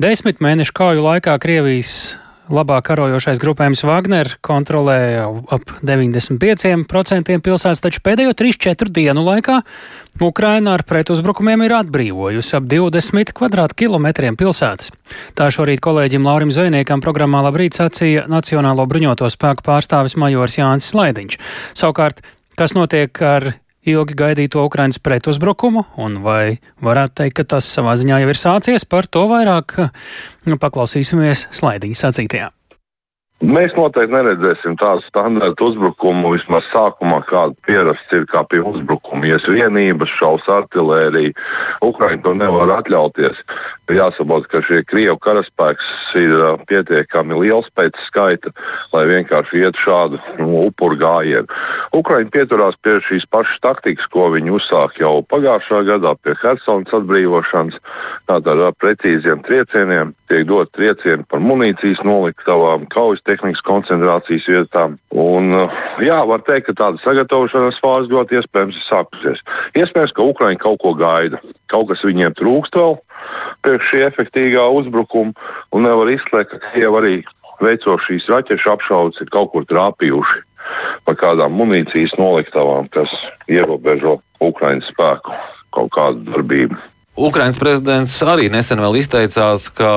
Desmit 0.00 0.38
mēnešu 0.44 0.74
kauju 0.78 1.02
laikā 1.02 1.34
Krievijas 1.42 2.14
labāk 2.52 2.84
karojošais 2.90 3.40
grupējums 3.42 3.84
Wagner 3.88 4.34
kontrolē 4.44 4.98
ap 5.52 5.72
95% 5.80 7.38
pilsētas, 7.44 7.82
taču 7.84 8.02
pēdējo 8.04 8.34
3-4 8.38 8.92
dienu 8.92 9.24
laikā 9.26 9.62
Ukraina 10.22 10.76
ar 10.76 10.84
pretuzbrukumiem 10.84 11.64
ir 11.64 11.74
atbrīvojusi 11.78 12.58
ap 12.58 12.68
20 12.68 13.32
kvadrātkilometriem 13.38 14.36
pilsētas. 14.38 14.92
Tā 15.38 15.48
šorīt 15.54 15.80
kolēģim 15.82 16.28
Laurim 16.28 16.52
Zvejniekam 16.52 17.00
programmā 17.04 17.40
Labrīt 17.46 17.80
sacīja 17.80 18.28
Nacionālo 18.30 18.84
bruņoto 18.86 19.32
spēku 19.32 19.64
pārstāvis 19.66 20.18
majors 20.20 20.60
Jānis 20.60 20.92
Slaidiņš. 20.92 21.40
Savukārt 21.80 22.22
Kas 22.58 22.74
notiek 22.76 23.16
ar 23.24 23.54
ilgi 23.88 24.16
gaidīto 24.18 24.62
Ukrainas 24.66 25.00
pretuzbrukumu, 25.02 25.84
un 25.98 26.20
vai 26.24 26.58
varētu 26.82 27.22
teikt, 27.22 27.36
ka 27.40 27.48
tas 27.56 27.68
savā 27.68 27.96
ziņā 27.98 28.22
jau 28.22 28.32
ir 28.32 28.40
sācies, 28.40 28.88
par 28.88 29.10
to 29.10 29.26
vairāk 29.30 29.78
nu, 30.46 30.58
paklausīsimies 30.58 31.48
slaidiņa 31.54 32.02
sacītajā. 32.04 32.50
Mēs 33.42 33.72
noteikti 33.74 34.14
neredzēsim 34.14 34.76
tādu 34.78 35.02
standarta 35.02 35.64
uzbrukumu, 35.66 36.30
vismaz 36.36 36.62
sākumā, 36.70 37.16
kāda 37.26 37.56
pierasts 37.66 38.14
ir 38.14 38.22
kā 38.30 38.44
pie 38.46 38.60
uzbrukuma. 38.62 39.26
Ja 39.26 39.40
vienības 39.42 40.12
šaus 40.14 40.46
artilērija, 40.46 41.34
Ukraiņi 41.82 42.22
to 42.22 42.36
nevar 42.38 42.70
atļauties. 42.76 43.42
Jāsaprot, 43.90 44.46
ka 44.46 44.60
šie 44.62 44.84
Krievu 44.86 45.16
karaspēks 45.18 46.14
ir 46.20 46.32
pietiekami 46.70 47.34
liels 47.40 47.66
pēc 47.74 47.98
skaita, 48.06 48.52
lai 48.94 49.02
vienkārši 49.10 49.64
iet 49.64 49.76
šādu 49.80 50.20
nu, 50.38 50.68
upuru 50.68 50.94
gājienu. 51.00 51.50
Ukraiņi 51.98 52.30
pieturās 52.30 52.78
pie 52.78 53.00
šīs 53.02 53.26
pašas 53.26 53.58
taktikas, 53.64 54.06
ko 54.06 54.30
viņi 54.36 54.54
uzsāka 54.54 55.02
jau 55.02 55.16
pagājušā 55.26 55.82
gadā 55.90 56.14
pie 56.22 56.36
Helsinas 56.38 56.94
atbrīvošanas, 56.94 57.82
tātad 58.30 58.62
ar 58.68 58.78
precīziem 58.78 59.42
triecieniem 59.42 60.14
tiek 60.30 60.46
dot 60.48 60.70
triecieni 60.72 61.26
par 61.28 61.42
munīcijas 61.42 62.00
noliktavām, 62.06 62.86
kaujas 62.92 63.20
tehnikas 63.26 63.64
koncentrācijas 63.66 64.46
vietām. 64.48 64.96
Un, 65.10 65.52
jā, 66.00 66.22
var 66.28 66.46
teikt, 66.46 66.70
ka 66.70 66.78
tāda 66.84 67.02
sagatavošanās 67.02 67.82
fāze 67.82 68.14
ļoti 68.14 68.38
iespējams 68.40 68.78
ir 68.78 68.86
sākusies. 68.86 69.42
Iespējams, 69.74 70.14
ka 70.16 70.30
Ukraiņi 70.30 70.62
kaut 70.62 70.80
ko 70.86 70.94
gaida. 70.96 71.42
Kaut 71.72 71.90
kas 71.90 72.06
viņiem 72.06 72.38
trūkst 72.38 72.78
vēl 72.78 72.96
priekš 73.64 73.90
šī 73.90 74.02
efektīvā 74.08 74.66
uzbrukuma, 74.78 75.34
un 75.72 75.86
nevar 75.86 76.10
izslēgt, 76.12 76.54
ka 76.54 76.62
Krievi 76.70 77.00
arī 77.00 77.14
veicot 77.62 78.02
šīs 78.02 78.28
raķešu 78.30 78.72
apšaudes 78.74 79.22
ir 79.22 79.30
kaut 79.32 79.52
kur 79.54 79.66
trāpījuši 79.68 80.42
pa 81.06 81.14
kādām 81.18 81.56
munīcijas 81.58 82.14
noliktavām, 82.18 82.88
kas 82.94 83.10
ierobežo 83.50 84.20
Ukraiņas 84.42 84.90
spēku 84.94 85.34
kaut 85.74 85.92
kādu 85.94 86.26
darbību. 86.30 86.78
Ukraiņas 87.12 87.58
prezidents 87.60 88.14
arī 88.24 88.46
nesen 88.48 88.80
vēl 88.80 88.96
izteicās, 88.96 89.66
ka 89.76 89.90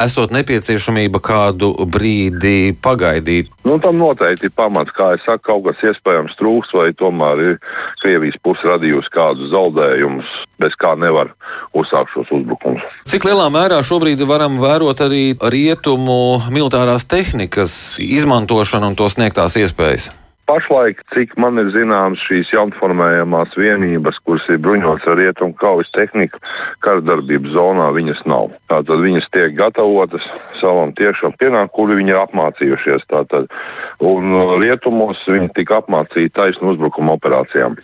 esot 0.00 0.32
nepieciešamība 0.32 1.20
kādu 1.20 1.74
brīdi 1.84 2.72
pagaidīt. 2.80 3.50
Nu, 3.68 3.76
tam 3.82 4.00
noteikti 4.00 4.48
ir 4.48 4.54
pamats, 4.56 4.94
kā 4.96 5.12
es 5.18 5.24
saku, 5.28 5.44
kaut 5.50 5.66
kas 5.68 5.84
iespējams 5.92 6.38
trūks, 6.40 6.72
vai 6.72 6.88
tomēr 6.96 7.44
ir 7.44 7.60
Krievijas 8.00 8.40
puse 8.40 8.64
radījusi 8.70 9.12
kādus 9.12 9.52
zaudējumus, 9.52 10.32
bez 10.56 10.80
kā 10.80 10.96
nevar 10.96 11.34
uzsākt 11.76 12.14
šos 12.16 12.32
uzbrukumus. 12.40 12.84
Cik 13.04 13.28
lielā 13.28 13.50
mērā 13.52 13.82
šobrīd 13.84 14.24
varam 14.24 14.56
vērot 14.62 15.04
arī 15.04 15.24
rietumu 15.36 16.46
militārās 16.48 17.04
tehnikas 17.04 17.98
izmantošanu 18.00 18.94
un 18.94 18.96
to 18.96 19.12
sniegtās 19.12 19.60
iespējas? 19.60 20.08
Pašlaik, 20.46 21.00
cik 21.10 21.32
man 21.42 21.58
ir 21.58 21.72
zināms, 21.74 22.20
šīs 22.22 22.52
jaunformējamās 22.54 23.56
vienības, 23.58 24.20
kuras 24.22 24.44
ir 24.46 24.60
bruņotas 24.62 25.08
ar 25.10 25.18
rietumu 25.18 25.56
kaujas 25.58 25.90
tehniku, 25.90 26.38
karadarbības 26.86 27.50
zonā 27.56 27.88
viņas 27.96 28.20
nav. 28.30 28.52
Tātad 28.70 29.02
viņas 29.02 29.26
tiek 29.34 29.56
gatavotas 29.58 30.28
savam 30.60 30.94
tiešām 30.94 31.34
pienākumam, 31.40 31.72
kuri 31.74 31.98
viņi 31.98 32.14
ir 32.14 32.20
apmācījušies. 32.20 33.08
Tātad, 33.10 33.50
un 33.98 34.30
uh, 34.38 34.54
rietumos 34.62 35.24
viņi 35.26 35.50
tika 35.56 35.80
apmācīti 35.82 36.36
taisnu 36.38 36.76
uzbrukuma 36.76 37.18
operācijām. 37.18 37.74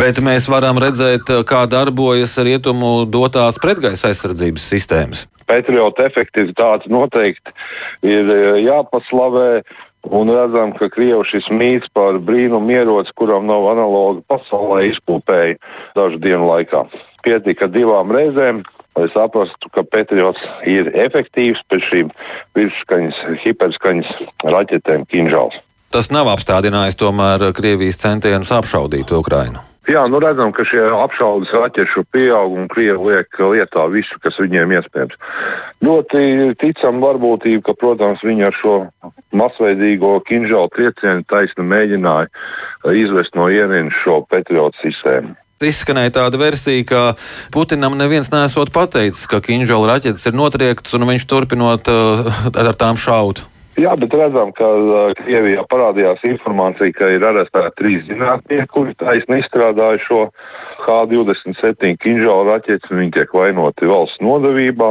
Bet 0.00 0.22
mēs 0.24 0.48
varam 0.48 0.80
redzēt, 0.80 1.28
uh, 1.28 1.44
kā 1.44 1.66
darbojas 1.68 2.38
rietumu 2.40 3.02
dotās 3.04 3.60
pretgaisa 3.60 4.08
aizsardzības 4.08 4.70
sistēmas. 4.72 5.26
Patriota 5.48 6.08
efektivitāte 6.08 6.88
noteikti 6.92 7.52
ir 8.08 8.32
uh, 8.32 8.56
jāpaslavē. 8.64 9.50
Un 10.06 10.30
redzam, 10.30 10.72
ka 10.72 10.88
Krievija 10.92 11.20
šis 11.26 11.50
mīts 11.50 11.90
par 11.92 12.20
brīnumu 12.22 12.70
ieroci, 12.72 13.12
kuram 13.18 13.48
nav 13.50 13.66
analoga 13.72 14.22
pasaulē, 14.30 14.84
izpūpēja 14.92 15.58
dažu 15.98 16.20
dienu 16.22 16.48
laikā. 16.48 16.84
Pietika 17.26 17.66
divām 17.68 18.12
reizēm, 18.14 18.62
lai 18.96 19.08
saprastu, 19.12 19.70
ka 19.74 19.82
Patriots 19.82 20.44
ir 20.66 20.92
efektīvs 20.94 21.64
pēc 21.68 21.88
šīm 21.90 22.12
virsskaņas, 22.56 23.24
hiperskaņas 23.42 24.12
raķetēm 24.46 25.06
Kinžāls. 25.10 25.58
Tas 25.92 26.10
nav 26.12 26.28
apstādinājis 26.30 26.98
tomēr 27.00 27.48
Krievijas 27.56 28.00
centienus 28.02 28.52
apšaudīt 28.52 29.12
Ukrainu. 29.16 29.64
Jā, 29.88 30.02
nu 30.12 30.20
redzam, 30.20 30.52
ka 30.52 30.66
šie 30.68 30.82
apšaudes 30.92 31.54
raķešu 31.56 32.02
pieaug 32.12 32.58
un 32.60 32.66
Krievi 32.68 33.08
liek 33.08 33.38
lietā 33.40 33.86
visu, 33.88 34.18
kas 34.20 34.36
viņiem 34.36 34.74
iespējams. 34.76 35.16
Ļoti 35.80 36.52
ticam 36.60 37.00
varbūtību, 37.00 37.62
ka, 37.64 37.72
protams, 37.78 38.20
viņi 38.26 38.48
ar 38.50 38.56
šo 38.56 38.74
masveidīgo 39.32 40.18
kinžālu 40.28 40.68
triecienu 40.76 41.24
taisni 41.28 41.64
mēģināja 41.64 42.28
izvest 43.00 43.36
no 43.38 43.48
ienienes 43.48 43.96
šo 43.96 44.20
patriotu 44.28 44.76
sistēmu. 44.84 45.32
Izskanēja 45.58 46.12
tāda 46.20 46.38
versija, 46.38 46.84
ka 46.86 47.00
Putinam 47.54 47.96
neviens 47.98 48.28
nesot 48.30 48.70
pateicis, 48.74 49.24
ka 49.26 49.40
kinžāla 49.42 49.94
raķetes 49.94 50.28
ir 50.28 50.36
notriektas 50.36 50.94
un 50.94 51.08
viņš 51.08 51.24
turpinot 51.32 51.88
uh, 51.90 52.28
ar 52.52 52.76
tām 52.78 53.00
šaut. 53.00 53.42
Jā, 53.78 53.92
bet 53.94 54.10
redzam, 54.18 54.48
ka 54.50 54.66
Krievijā 55.20 55.62
parādījās 55.70 56.24
informācija, 56.26 56.90
ka 56.96 57.10
ir 57.14 57.22
arestēti 57.28 57.76
trīs 57.78 58.00
zinātnieki, 58.08 58.66
kuri 58.74 58.94
taisni 58.98 59.38
izstrādāja 59.38 60.00
šo 60.02 60.18
H-27 60.82 61.94
kinžālu 62.02 62.48
raķetes. 62.50 62.90
Viņi 62.90 63.14
tiek 63.14 63.36
vainoti 63.38 63.86
valsts 63.86 64.18
nodevībā. 64.24 64.90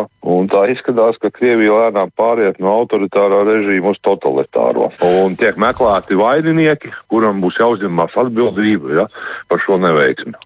Tā 0.54 0.64
izskatās, 0.72 1.20
ka 1.20 1.34
Krievija 1.36 1.82
lēnām 1.82 2.16
pāriet 2.16 2.62
no 2.64 2.72
autoritārā 2.80 3.44
režīma 3.50 3.92
uz 3.92 4.00
totalitāro. 4.08 4.94
Un 5.04 5.36
tiek 5.36 5.60
meklēti 5.60 6.16
vaininieki, 6.20 6.96
kuram 7.12 7.44
būs 7.44 7.60
jāuzņemās 7.60 8.16
atbildība 8.24 9.02
ja, 9.02 9.10
par 9.52 9.68
šo 9.68 9.82
neveiksmi. 9.84 10.38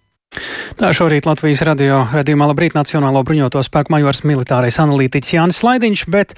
Tā 0.79 0.89
šorīt 0.95 1.27
Latvijas 1.27 1.61
radio 1.67 2.05
redzījumā 2.15 2.47
Labrīt 2.49 2.75
Nacionālo 2.77 3.19
bruņoto 3.27 3.59
spēku 3.65 3.91
majors 3.91 4.23
militārais 4.23 4.79
analītiķis 4.79 5.33
Jānis 5.35 5.59
Laidiņš, 5.67 6.03
bet 6.13 6.31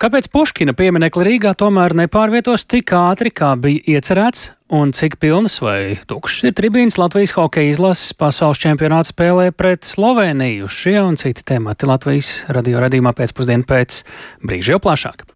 kāpēc 0.00 0.30
Puškina 0.30 0.74
pieminekli 0.78 1.26
Rīgā 1.26 1.56
tomēr 1.58 1.96
nepārvietos 1.98 2.68
tik 2.70 2.94
ātri, 2.94 3.32
kā 3.34 3.56
bija 3.60 3.96
iecerēts, 3.96 4.52
un 4.78 4.94
cik 4.94 5.18
pilnas 5.22 5.58
vai 5.64 5.98
tukšas 6.06 6.52
ir 6.52 6.56
tribīnas 6.60 7.00
Latvijas 7.02 7.34
hokeja 7.34 7.74
izlases 7.74 8.14
pasaules 8.14 8.62
čempionāta 8.62 9.10
spēlē 9.10 9.50
pret 9.50 9.82
Sloveniju? 9.88 10.70
Šie 10.70 11.00
un 11.02 11.18
citi 11.18 11.42
temati 11.42 11.90
Latvijas 11.90 12.32
radio 12.54 12.86
redzījumā 12.86 13.16
pēcpusdienu 13.18 13.66
pēc 13.66 14.04
brīža 14.46 14.78
jau 14.78 14.82
plašāk. 14.86 15.26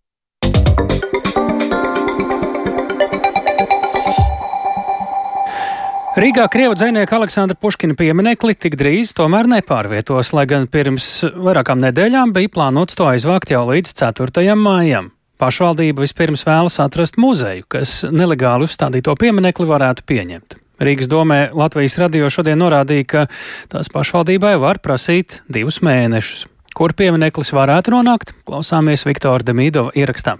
Rīgā 6.14 6.44
Krievu 6.46 6.76
dzinieka 6.78 7.16
Aleksandra 7.16 7.56
Puškina 7.58 7.96
pieminekli 7.98 8.54
tik 8.54 8.76
drīz 8.78 9.10
tomēr 9.18 9.48
nepārvietos, 9.50 10.28
lai 10.30 10.44
gan 10.46 10.68
pirms 10.70 11.08
vairākām 11.26 11.80
nedēļām 11.82 12.30
bija 12.36 12.52
plānots 12.54 12.94
to 12.94 13.08
aizvākt 13.10 13.50
jau 13.50 13.64
līdz 13.66 13.90
4. 13.98 14.54
maijam. 14.54 15.08
Pašvaldība 15.42 16.04
vispirms 16.04 16.46
vēlas 16.46 16.78
atrast 16.84 17.18
muzeju, 17.18 17.66
kas 17.66 17.96
nelegāli 18.06 18.68
uzstādīto 18.68 19.16
pieminekli 19.18 19.66
varētu 19.66 20.06
pieņemt. 20.06 20.58
Rīgas 20.86 21.10
domē 21.10 21.40
Latvijas 21.50 21.98
radio 21.98 22.30
šodien 22.30 22.62
norādīja, 22.62 23.10
ka 23.10 23.26
tās 23.74 23.90
pašvaldībai 23.90 24.54
var 24.62 24.78
prasīt 24.86 25.40
divus 25.50 25.82
mēnešus. 25.82 26.46
Kur 26.78 26.94
piemineklis 26.94 27.50
varētu 27.58 27.98
nonākt, 27.98 28.36
klausāmies 28.46 29.02
Viktora 29.10 29.42
Demīdova 29.50 29.90
ierakstā. 29.98 30.38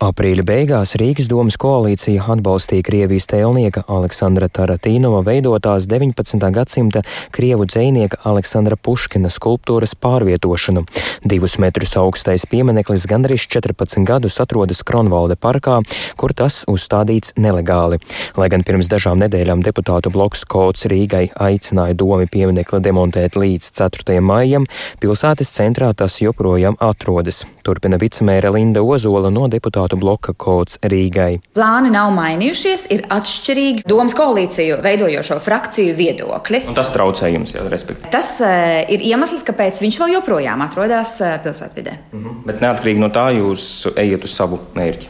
Aprīļa 0.00 0.46
beigās 0.48 0.94
Rīgas 0.96 1.26
domas 1.28 1.58
koalīcija 1.60 2.22
atbalstīja 2.32 2.86
Krievijas 2.86 3.26
tēlnieka 3.28 3.82
Aleksandra 3.84 4.46
Taratīnova 4.48 5.18
veidotās 5.26 5.84
19. 5.90 6.40
gadsimta 6.56 7.02
krievu 7.36 7.66
dzēnieka 7.68 8.22
Aleksandra 8.30 8.78
Puškina 8.80 9.28
skulptūras 9.28 9.92
pārvietošanu. 10.00 10.86
Divus 11.28 11.58
metrus 11.60 11.92
augstais 12.00 12.46
piemineklis 12.48 13.04
gandrīz 13.12 13.44
14 13.52 14.06
gadus 14.08 14.40
atrodas 14.40 14.80
Kronvalde 14.88 15.36
parkā, 15.36 15.82
kur 16.16 16.32
tas 16.32 16.62
uzstādīts 16.64 17.36
nelegāli. 17.36 18.00
Lai 18.40 18.48
gan 18.48 18.64
pirms 18.64 18.88
dažām 18.88 19.20
nedēļām 19.20 19.60
deputātu 19.68 20.08
bloks 20.16 20.46
Kots 20.48 20.88
Rīgai 20.88 21.26
aicināja 21.36 21.98
domi 22.00 22.24
pieminekli 22.24 22.80
demontēt 22.88 23.36
līdz 23.36 23.68
4. 23.82 24.16
maijam, 24.24 24.64
pilsētas 25.04 25.52
centrā 25.60 25.92
tas 25.92 26.22
joprojām 26.24 26.80
atrodas. 26.80 27.44
Turpina 27.60 28.00
vicemēra 28.00 28.56
Linda 28.56 28.80
Ozola 28.80 29.28
no 29.28 29.44
deputātu 29.52 29.89
deputātu 29.90 29.98
bloka 30.00 30.32
kods 30.34 30.78
Rīgai. 30.82 31.40
Plāni 31.54 31.90
nav 31.90 32.12
mainījušies, 32.14 32.86
ir 32.90 33.04
atšķirīgi 33.10 33.84
domas 33.86 34.14
koalīciju 34.14 34.80
veidojošo 34.82 35.40
frakciju 35.40 35.94
viedokļi. 35.96 36.64
Un 36.68 36.74
tas 36.74 36.90
traucē 36.92 37.30
jums 37.32 37.54
jau, 37.54 37.66
respektīvi. 37.68 38.10
Tas 38.12 38.40
uh, 38.40 38.84
ir 38.88 39.00
iemesls, 39.00 39.42
kāpēc 39.46 39.80
viņš 39.82 39.98
vēl 40.00 40.14
joprojām 40.18 40.62
atrodas 40.62 41.18
uh, 41.20 41.38
pilsētvidē. 41.42 41.96
Mm 42.12 42.24
-hmm. 42.24 42.40
Bet 42.46 42.60
neatkarīgi 42.60 43.00
no 43.00 43.10
tā 43.10 43.30
jūs 43.34 43.90
ejat 43.96 44.24
uz 44.24 44.34
savu 44.34 44.60
mērķi. 44.74 45.06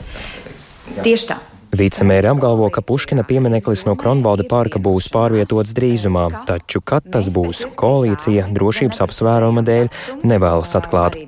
Jā. 0.96 1.02
Tieši 1.02 1.26
tā. 1.30 1.36
Vicemēra 1.70 2.32
apgalvo, 2.34 2.66
ka 2.74 2.82
Puškina 2.82 3.22
piemineklis 3.26 3.84
no 3.86 3.94
Kronvalda 3.98 4.46
parka 4.50 4.80
būs 4.82 5.06
pārvietots 5.14 5.74
drīzumā, 5.76 6.26
taču 6.48 6.82
kad 6.82 7.06
tas 7.14 7.30
būs, 7.34 7.62
koalīcija 7.78 8.48
drošības 8.54 9.02
apsvēruma 9.06 9.62
dēļ 9.66 9.90
nevēlas 10.26 10.74
atklāt. 10.80 11.18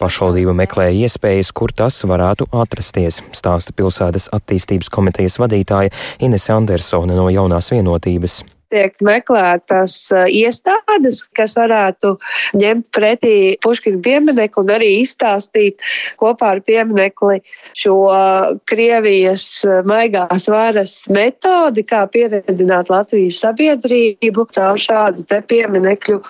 Pašvaldība 0.00 0.54
meklē 0.62 0.88
iespējas, 1.02 1.52
kur 1.52 1.74
tas 1.76 2.00
varētu 2.08 2.48
atrasties, 2.62 3.20
stāsta 3.36 3.76
pilsētas 3.76 4.30
attīstības 4.36 4.88
komitejas 4.92 5.36
vadītāja 5.42 5.92
Inese 6.24 6.56
Andersone 6.56 7.18
no 7.18 7.28
jaunās 7.32 7.70
vienotības 7.74 8.40
tiek 8.70 8.96
meklētas 9.04 9.96
iestādes, 10.30 11.22
kas 11.36 11.56
varētu 11.58 12.14
ņemt 12.60 12.88
pretī 12.94 13.34
Puškina 13.64 14.00
pieminiektu 14.04 14.64
un 14.64 14.72
arī 14.74 14.90
izstāstīt 15.00 15.82
kopā 16.20 16.54
ar 16.56 16.62
pieminekli 16.66 17.40
šo 17.78 17.96
Krievijas 18.70 19.46
maigās 19.88 20.48
varas 20.50 20.96
metodi, 21.10 21.84
kā 21.86 22.04
pievedināt 22.12 22.90
Latvijas 22.92 23.40
sabiedrību 23.44 24.46
caur 24.54 24.80
šādu 24.80 25.24
te 25.30 25.40
pieminekļu, 25.50 26.20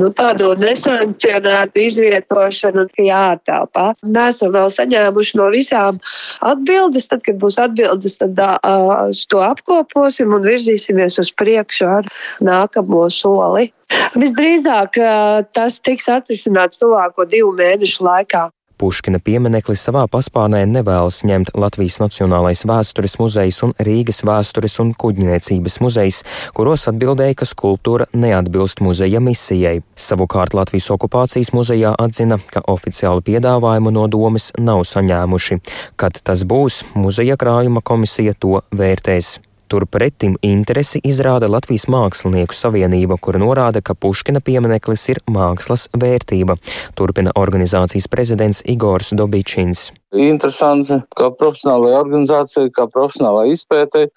nu 0.00 0.10
tādu 0.16 0.52
nesankcionētu 0.60 1.84
izvietošanu 1.86 2.86
jātelpā. 3.00 3.90
Nesam 4.02 4.54
vēl 4.56 4.72
saņēmuši 4.74 5.38
no 5.40 5.48
visām 5.54 6.00
atbildes, 6.46 7.08
tad, 7.10 7.24
kad 7.26 7.40
būs 7.42 7.58
atbildes, 7.60 8.18
tad 8.20 8.38
uh, 8.40 9.10
to 9.30 9.42
apkoposim 9.44 10.34
un 10.36 10.46
virzīsimies 10.46 11.18
uz 11.22 11.32
priekšu 11.36 11.89
ar 11.98 12.08
nākamo 12.44 13.06
soli. 13.14 13.70
Visdrīzāk 14.14 14.96
tas 15.56 15.82
tiks 15.82 16.08
atrisināts 16.12 16.82
tuvāko 16.82 17.26
divu 17.28 17.52
mēnešu 17.58 18.06
laikā. 18.06 18.48
Puškina 18.80 19.18
piemineklis 19.20 19.82
savā 19.84 20.06
paspārnē 20.08 20.62
nevēlas 20.64 21.18
ņemt 21.28 21.50
Latvijas 21.60 21.98
Nacionālais 22.00 22.62
vēstures 22.64 23.18
muzejs 23.20 23.58
un 23.66 23.74
Rīgas 23.76 24.22
vēstures 24.24 24.78
un 24.80 24.94
kuģniecības 25.02 25.76
muzejs, 25.84 26.22
kuros 26.56 26.86
atbildēja, 26.88 27.36
ka 27.42 27.48
skulptūra 27.50 28.06
neatbilst 28.16 28.80
muzeja 28.80 29.20
misijai. 29.20 29.82
Savukārt 30.00 30.56
Latvijas 30.56 30.88
okupācijas 30.96 31.52
muzejā 31.52 31.92
atzina, 32.00 32.40
ka 32.54 32.64
oficiālu 32.72 33.20
piedāvājumu 33.28 33.92
no 33.98 34.06
domas 34.08 34.48
nav 34.56 34.86
saņēmuši. 34.88 35.60
Kad 36.00 36.22
tas 36.24 36.48
būs, 36.48 36.80
muzeja 36.96 37.36
krājuma 37.36 37.84
komisija 37.84 38.32
to 38.32 38.62
vērtēs. 38.72 39.42
Turpretim 39.70 40.34
interesi 40.42 40.98
izrāda 41.06 41.46
Latvijas 41.46 41.84
Mākslinieku 41.90 42.56
savienība, 42.56 43.14
kura 43.22 43.38
norāda, 43.38 43.78
ka 43.84 43.94
Puškina 43.94 44.42
piemineklis 44.42 45.04
ir 45.12 45.20
mākslas 45.30 45.86
vērtība. 45.94 46.56
Turpina 46.98 47.30
organizācijas 47.38 48.08
prezidents 48.10 48.64
Igors 48.66 49.12
Dobičins. 49.14 49.90
Interesanti, 50.10 50.98
kā 51.14 51.30
profesionālajai 51.38 52.00
organizācijai, 52.00 52.72
kā 52.74 52.88
profesionālai 52.90 53.52
izpētei, 53.54 54.08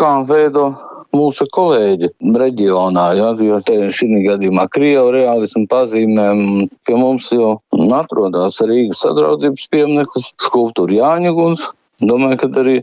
kā 0.00 0.14
veido 0.30 0.70
mūsu 1.12 1.44
kolēģi 1.52 2.08
reģionā. 2.40 3.04
Ja, 3.18 3.28
jo 3.36 3.60
šī 3.92 4.08
gadījumā 4.24 4.64
Krievijas 4.72 5.12
realismu 5.18 5.66
pazīmēm 5.68 6.70
pie 6.88 6.96
mums 6.96 7.28
jau 7.36 7.58
atrodas 8.00 8.62
Rīgas 8.64 9.04
sadraudzības 9.04 9.68
piemineklis, 9.72 10.32
skulptūra 10.40 11.02
Jāņaguns. 11.02 11.68
Domāju, 12.00 12.38
ka 12.40 12.48
arī 12.62 12.76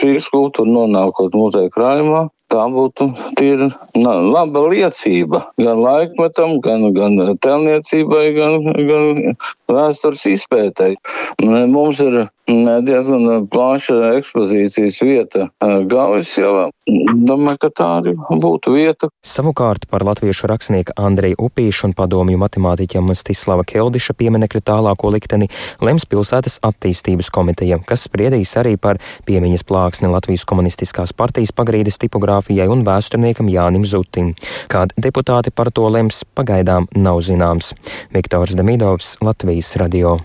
šī 0.00 0.16
skulptūra 0.24 0.72
nonākot 0.72 1.36
muzeja 1.38 1.70
krājumā, 1.76 2.26
tā 2.52 2.64
būtu 2.72 3.10
tīra 3.38 3.68
laba 4.04 4.64
liecība 4.72 5.44
gan 5.60 5.82
laikmetam, 5.84 6.58
gan, 6.64 6.88
gan 6.96 7.36
telniecībai, 7.44 8.24
gan, 8.36 8.72
gan 8.88 9.38
vēstures 9.68 10.24
izpētēji. 10.32 10.98
Mums 11.44 12.00
ir 12.04 12.26
diezgan 12.48 13.46
plaša 13.52 14.14
ekspozīcijas 14.18 14.98
vieta 15.04 15.48
Gaujas 15.60 16.30
ielā. 16.40 16.68
Domāju, 17.28 17.60
ka 17.60 17.68
tā 17.68 17.88
arī 17.98 18.14
būtu 18.16 18.72
vieta. 18.72 19.10
Savukārt 19.20 19.84
par 19.90 20.04
latviešu 20.08 20.48
rakstnieka 20.48 20.96
Andreja 20.96 21.36
Upīša 21.36 21.90
un 21.90 21.94
padomju 21.98 22.40
matemātiķa 22.40 23.04
Stislava 23.18 23.66
Keldiša 23.68 24.16
pieminekļa 24.16 24.62
tālāko 24.64 25.12
likteni 25.12 25.50
lems 25.84 26.06
pilsētas 26.08 26.60
attīstības 26.64 27.28
komiteja, 27.34 27.80
kas 27.84 28.06
spriedīs 28.08 28.54
arī 28.56 28.76
par 28.80 29.02
piemiņas 29.28 29.66
plāksni 29.68 30.08
Latvijas 30.08 30.46
komunistiskās 30.48 31.12
partijas 31.12 31.52
pagrīdes 31.52 32.00
tipogrāfijai 32.38 32.68
un 32.70 32.84
vēsturniekam 32.86 33.48
Jānim 33.50 33.84
Zutim. 33.84 34.34
Kādi 34.68 34.94
deputāti 34.96 35.50
par 35.50 35.70
to 35.70 35.88
lems, 35.88 36.24
pagaidām 36.34 36.88
nav 36.94 37.20
zināms. 37.20 37.74
Viktors 38.12 38.54
Demidovs, 38.54 39.18
Latvijas 39.20 39.76
radio. 39.76 40.18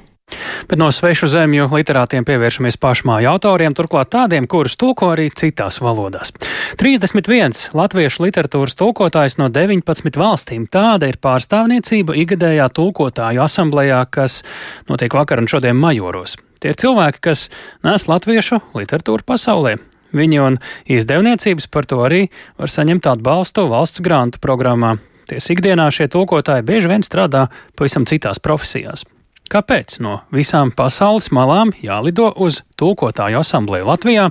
Bet 0.67 0.80
no 0.80 0.88
svešu 0.89 1.28
zemju 1.28 1.67
literātiem 1.69 2.26
pievēršamies 2.26 2.80
pašmāju 2.82 3.30
autoriem, 3.30 3.73
turklāt 3.76 4.10
tādiem, 4.10 4.47
kurus 4.47 4.76
tulko 4.80 5.12
arī 5.13 5.30
citās 5.30 5.78
valodās. 5.84 6.32
31 6.80 7.76
latviešu 7.76 8.23
literatūras 8.23 8.73
tulkotājs 8.73 9.38
no 9.38 9.52
19 9.54 10.17
valstīm. 10.17 10.65
Tāda 10.65 11.12
ir 11.12 11.19
pārstāvniecība 11.21 12.17
igadējā 12.23 12.69
tulkotāju 12.73 13.45
asamblējā, 13.45 14.02
kas 14.10 14.41
notiek 14.89 15.13
vakar 15.13 15.43
un 15.43 15.52
šodien 15.52 15.78
majoros. 15.78 16.39
Tie 16.63 16.71
ir 16.71 16.80
cilvēki, 16.82 17.21
kas 17.21 17.49
nes 17.86 18.08
latviešu 18.10 18.63
literatūru 18.73 19.28
pasaulē. 19.28 19.78
Viņi 20.13 20.41
un 20.43 20.60
izdevniecības 20.86 21.67
par 21.73 21.89
to 21.89 22.04
arī 22.06 22.28
var 22.60 22.71
saņemt 22.71 23.10
atbalstu 23.15 23.65
valsts 23.71 24.04
grantu 24.06 24.41
programmā. 24.43 24.95
Ties 25.30 25.49
ikdienā 25.54 25.88
šie 25.93 26.10
tulkotāji 26.12 26.65
bieži 26.67 26.91
vien 26.91 27.04
strādā 27.06 27.47
pavisam 27.80 28.06
citās 28.10 28.41
profesijās. 28.43 29.08
Kāpēc 29.52 29.99
no 30.04 30.21
visām 30.34 30.71
pasaules 30.73 31.30
malām 31.36 31.73
jālido 31.84 32.30
uz 32.41 32.62
tulkotāju 32.80 33.41
asamblēju 33.43 33.89
Latvijā? 33.89 34.30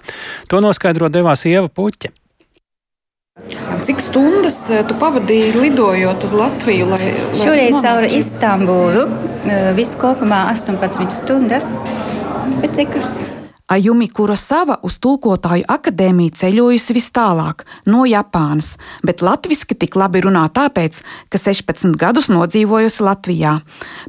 To 0.49 0.61
noskaidro 0.65 1.11
devās 1.13 1.45
Ieva 1.47 1.69
Puķa. 1.69 2.11
Cik 3.83 4.03
stundas 4.05 4.57
eh, 4.71 4.83
tu 4.89 4.97
pavadīji 5.01 5.55
lidojot 5.57 6.27
uz 6.27 6.35
Latviju? 6.37 6.89
Lai, 6.91 7.01
lai 7.13 7.39
Šoreiz 7.39 7.79
caur 7.81 8.05
Istanbulu 8.05 9.07
eh, 9.49 9.85
kopumā 10.01 10.45
18 10.53 11.23
stundas. 11.23 11.77
Bet 12.61 12.77
nekas. 12.77 13.15
Ajumi 13.73 14.05
Kurosava 14.13 14.75
uz 14.85 14.99
tulkotāju 15.01 15.65
akadēmiju 15.71 16.35
ceļojusi 16.37 16.93
vis 16.93 17.07
tālāk, 17.17 17.63
no 17.89 18.03
Japānas, 18.05 18.75
bet 19.01 19.23
latviešu 19.25 19.79
tik 19.81 19.95
labi 19.97 20.21
runā 20.27 20.43
tāpēc, 20.53 20.99
ka 21.33 21.41
16 21.41 21.97
gadus 21.97 22.29
nodzīvojusi 22.35 23.07
Latvijā. 23.07 23.55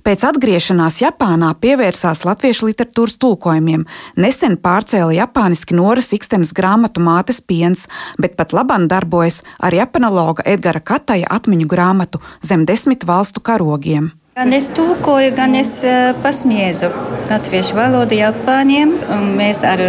Pēc 0.04 0.26
atgriešanās 0.28 0.99
Japānā 1.06 1.54
pievērsās 1.63 2.26
latviešu 2.28 2.67
literatūras 2.71 3.15
tulkojumiem, 3.23 3.86
nesen 4.19 4.58
pārcēla 4.60 5.15
japāniski 5.21 5.78
Noras 5.80 6.12
Ikstenes 6.17 6.52
grāmatu 6.58 7.04
Mātes 7.06 7.39
piens, 7.39 7.86
bet 8.19 8.36
pat 8.36 8.52
labam 8.58 8.89
darbojas 8.91 9.43
ar 9.63 9.80
japanologa 9.80 10.43
Edgara 10.43 10.84
Kataja 10.84 11.32
atmiņu 11.32 11.69
grāmatu 11.71 12.19
Zem 12.43 12.67
desmit 12.67 13.08
valstu 13.08 13.39
karogiem. 13.39 14.12
Gan 14.34 14.54
es 14.54 14.72
tulkoju, 14.74 15.30
gan 15.38 15.54
es 15.54 15.84
uh, 15.86 16.15
pasniedzu 16.24 16.88
latviešu 17.30 17.76
valodu 17.78 18.17
Japāņiem. 18.17 18.96
Mēs 19.38 19.60
ar 19.62 19.84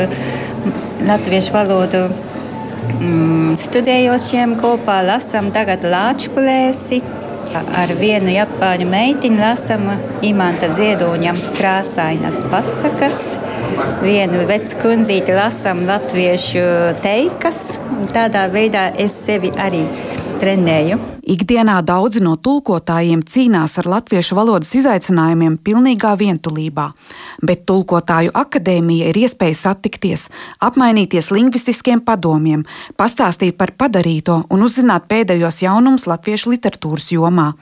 latviešu 1.09 1.55
valodu 1.55 2.03
mm, 2.99 3.55
studējošiem 3.63 4.53
kopā 4.61 4.99
lasām 5.09 5.49
tagad 5.55 5.87
lāčplēsi. 5.89 7.01
Ar 7.55 7.95
vienu 7.97 8.35
japāņu 8.35 8.91
meiteni 8.91 9.41
lasām 9.41 9.89
imanta 10.27 10.69
ziedoņa 10.77 11.33
krāsainas 11.57 12.45
pasakas. 12.53 13.23
Vienu 14.05 14.45
vecu 14.51 14.83
kundzīti 14.85 15.41
lasām 15.41 15.87
latviešu 15.89 16.69
teikas. 17.01 17.65
Tādā 18.13 18.45
veidā 18.53 18.91
es 19.09 19.17
sevi 19.25 19.57
arī 19.57 19.87
trenēju. 20.45 21.14
Ikdienā 21.25 21.79
daudzi 21.81 22.21
no 22.21 22.35
tulkotājiem 22.37 23.23
cīnās 23.25 23.79
ar 23.81 23.87
latviešu 23.89 24.37
valodas 24.37 24.75
izaicinājumiem 24.77 25.55
pilnīgā 25.65 26.11
vientulībā, 26.21 26.91
bet 27.41 27.63
Tulkotāju 27.65 28.35
akadēmija 28.37 29.09
ir 29.09 29.19
iespēja 29.23 29.57
satikties, 29.57 30.27
apmainīties 30.61 31.31
lingvistiskiem 31.33 32.03
padomiem, 32.05 32.67
pastāstīt 33.01 33.57
par 33.57 33.73
padarīto 33.73 34.43
un 34.53 34.67
uzzināt 34.67 35.09
pēdējos 35.09 35.63
jaunumus 35.65 36.05
latviešu 36.11 36.53
literatūras 36.53 37.09
jomā. 37.17 37.55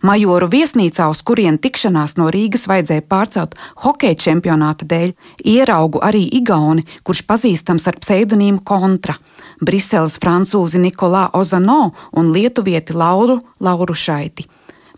Majoru 0.00 0.48
viesnīcā, 0.48 1.10
uz 1.12 1.20
kurien 1.20 1.60
tikšanās 1.60 2.16
no 2.16 2.30
Rīgas 2.32 2.64
vajadzēja 2.70 3.04
pārcelt 3.12 3.58
hokeja 3.84 4.16
čempionāta 4.24 4.88
dēļ, 4.88 5.12
ieraugu 5.52 6.00
arī 6.00 6.24
Igauni, 6.40 6.86
kurš 7.04 7.26
pazīstams 7.28 7.90
ar 7.92 8.00
pseidonīmu 8.00 8.64
Kontra. 8.64 9.20
Briseles 9.62 10.18
francūzi 10.18 10.80
Nikolā 10.82 11.28
Ozano 11.38 11.92
un 12.18 12.32
lietuvieti 12.34 12.96
Lauru 12.98 13.38
Laurušaiti. 13.62 14.48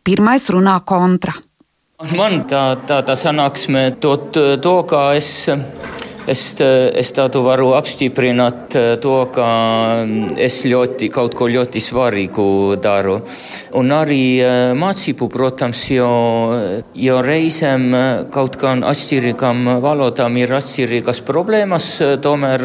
Pirmais 0.05 0.49
runā 0.53 0.79
kontra. 0.89 1.35
Man 2.17 2.41
tā, 2.49 2.63
tā, 2.89 3.03
tā 3.07 3.15
sanāksme, 3.17 3.87
to, 4.03 4.17
to 4.33 4.75
kā 4.89 5.05
es 5.17 5.29
Es, 6.25 6.55
es 6.61 7.11
tādu 7.13 7.43
varu 7.45 7.75
apstiprināt 7.77 8.73
to, 9.05 9.17
ka 9.29 9.49
es 10.41 10.63
ļoti, 10.65 11.11
kaut 11.13 11.35
ko 11.37 11.51
ļoti 11.53 11.83
svarīgu 11.85 12.47
daru. 12.81 13.19
Un 13.77 13.93
arī 13.93 14.41
mācību, 14.79 15.29
protams, 15.29 15.83
jo, 15.93 16.09
jo 16.97 17.19
reizēm 17.27 17.87
kaut 18.33 18.57
kādām 18.57 18.87
atšķirīgām 18.89 19.69
valodām 19.85 20.39
ir 20.41 20.57
atšķirīgas 20.57 21.21
problēmas, 21.29 21.91
tomēr 22.25 22.65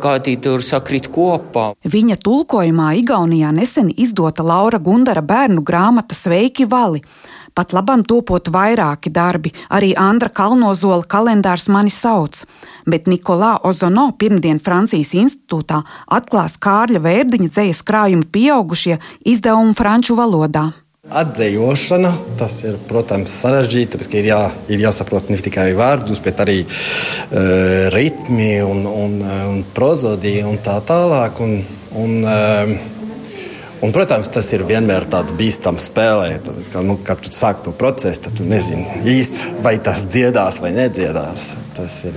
kādi 0.00 0.38
tur 0.40 0.64
sakrit 0.64 1.10
kopā. 1.12 1.74
Viņa 1.84 2.16
tulkojumā 2.24 2.94
Igaunijā 3.02 3.52
nesen 3.52 3.92
izdota 3.92 4.46
Laura 4.46 4.80
Gundara 4.80 5.20
bērnu 5.20 5.60
grāmata 5.66 6.16
Sveiki 6.16 6.64
Vali. 6.64 7.04
Pat 7.58 7.72
labam 7.74 8.04
topot 8.06 8.52
vairāki 8.54 9.10
darbi, 9.10 9.50
arī 9.74 9.88
Andra 9.98 10.30
Kalnozola 10.30 11.02
kalendārs 11.10 11.64
mani 11.74 11.90
sauc, 11.90 12.44
bet 12.86 13.08
Nikolā 13.10 13.56
Ozono 13.66 14.12
pirmdien 14.14 14.60
Francijas 14.62 15.10
institūtā 15.18 15.80
atklās 16.14 16.54
Kārļa 16.62 17.00
Vērdiņa 17.02 17.48
dzējas 17.50 17.80
krājuma 17.88 18.28
pieaugušie 18.30 19.00
izdevumi 19.26 19.74
franču 19.74 20.14
valodā. 20.14 20.68
Atzējošana, 21.08 22.12
tas 22.38 22.60
ir, 22.68 22.76
protams, 22.86 23.34
sarežģīti, 23.42 23.90
tāpēc 23.96 24.14
ir, 24.20 24.28
jā, 24.30 24.38
ir 24.70 24.84
jāsaprot 24.84 25.32
ne 25.32 25.40
tikai 25.42 25.72
vārdus, 25.74 26.20
bet 26.22 26.38
arī 26.44 26.60
uh, 26.62 27.88
ritmi 27.96 28.52
un, 28.62 28.84
un, 28.86 29.18
un 29.24 29.58
prozodija 29.74 30.46
un 30.46 30.62
tā 30.62 30.78
tālāk. 30.86 31.42
Un, 31.42 31.58
un, 32.04 32.14
uh, 32.22 32.97
Un, 33.78 33.92
protams, 33.94 34.26
tas 34.34 34.48
ir 34.56 34.64
vienmēr 34.66 35.06
tāds 35.10 35.34
bīstams 35.38 35.88
spēlē. 35.90 36.32
Tad, 36.42 36.56
ka, 36.72 36.82
nu, 36.82 36.96
kad 37.06 37.20
tu 37.22 37.30
sāki 37.34 37.62
to 37.66 37.72
procesu, 37.78 38.24
tad 38.24 38.34
tu 38.38 38.46
nezini 38.48 38.84
īsti, 39.06 39.52
vai 39.62 39.76
tas 39.82 40.02
dziedās 40.10 40.58
vai 40.64 40.72
nedziedās. 40.74 41.52
Tas 41.78 42.00
ir, 42.08 42.16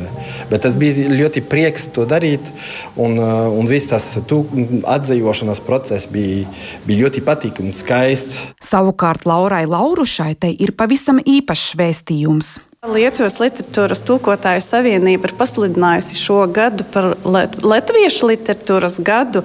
bet 0.49 0.63
tas 0.65 0.73
bija 0.77 1.11
ļoti 1.13 1.43
prieks 1.45 1.91
to 1.93 2.07
darīt. 2.09 2.49
Un, 2.95 3.19
uh, 3.21 3.51
un 3.53 3.69
viss 3.69 3.91
tas 3.93 4.07
atzīšanās 4.17 5.61
process 5.67 6.09
bija, 6.09 6.47
bija 6.87 7.05
ļoti 7.05 7.25
patīkams 7.29 7.61
un 7.61 7.77
skaists. 7.77 8.41
Savukārt 8.65 9.27
Laurai 9.29 9.67
Laurušai 9.69 10.33
te 10.41 10.49
ir 10.51 10.73
pavisam 10.77 11.21
īpašs 11.21 11.77
vēstījums. 11.77 12.57
Lietuvas 12.81 13.35
literatūras 13.37 13.99
tūkotāju 14.07 14.61
savienība 14.65 15.27
ir 15.29 15.35
pasludinājusi 15.37 16.15
šo 16.17 16.39
gadu 16.49 16.81
par 16.89 17.11
latviešu 17.21 18.31
literatūras 18.31 18.95
gadu. 19.05 19.43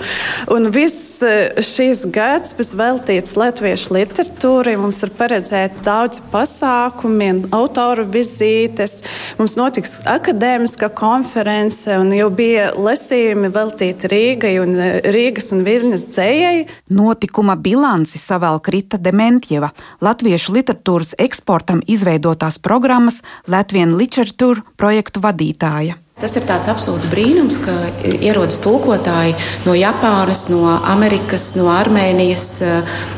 Viss 0.73 1.19
e, 1.21 1.33
šīs 1.61 2.07
gads 2.09 2.55
būs 2.57 2.71
veltīts 2.81 3.37
latviešu 3.37 3.93
literatūrai. 3.93 4.79
Mums 4.81 5.03
ir 5.05 5.13
paredzēti 5.19 5.85
daudzi 5.85 6.25
pasākumi, 6.33 7.29
autoru 7.53 8.07
vizītes. 8.09 9.03
Mums 9.37 9.59
notiks 9.61 9.99
akadēmiska 10.09 10.89
konference 10.97 11.93
un 11.93 12.15
jau 12.17 12.31
bija 12.33 12.71
lasījumi 12.73 13.53
veltīti 13.53 14.13
Rīgai 14.15 14.55
un 14.65 14.75
e, 14.81 14.89
Rīgas 15.13 15.53
un 15.53 15.61
Virnes 15.69 16.07
dzējai. 16.09 16.65
Notikuma 16.89 17.61
bilanci 17.61 18.17
savēl 18.17 18.65
Rita 18.65 18.97
Dementjeva, 18.97 19.75
latviešu 20.01 20.57
literatūras 20.57 21.13
eksportam 21.29 21.85
izveidotās 21.85 22.57
programmas 22.65 23.21
Latvijas 23.51 23.95
literatūra 23.95 24.65
projektu 24.77 25.23
vadītāja. 25.25 26.01
Tas 26.17 26.33
ir 26.39 26.47
tāds 26.49 26.71
absolūts 26.73 27.11
brīnums, 27.13 27.59
ka 27.61 27.73
ierodas 28.09 28.57
tulkotāji 28.65 29.35
no 29.67 29.75
Japānas, 29.77 30.47
no 30.49 30.63
Amerikas, 30.79 31.51
no 31.59 31.69
Armēnijas, 31.69 32.47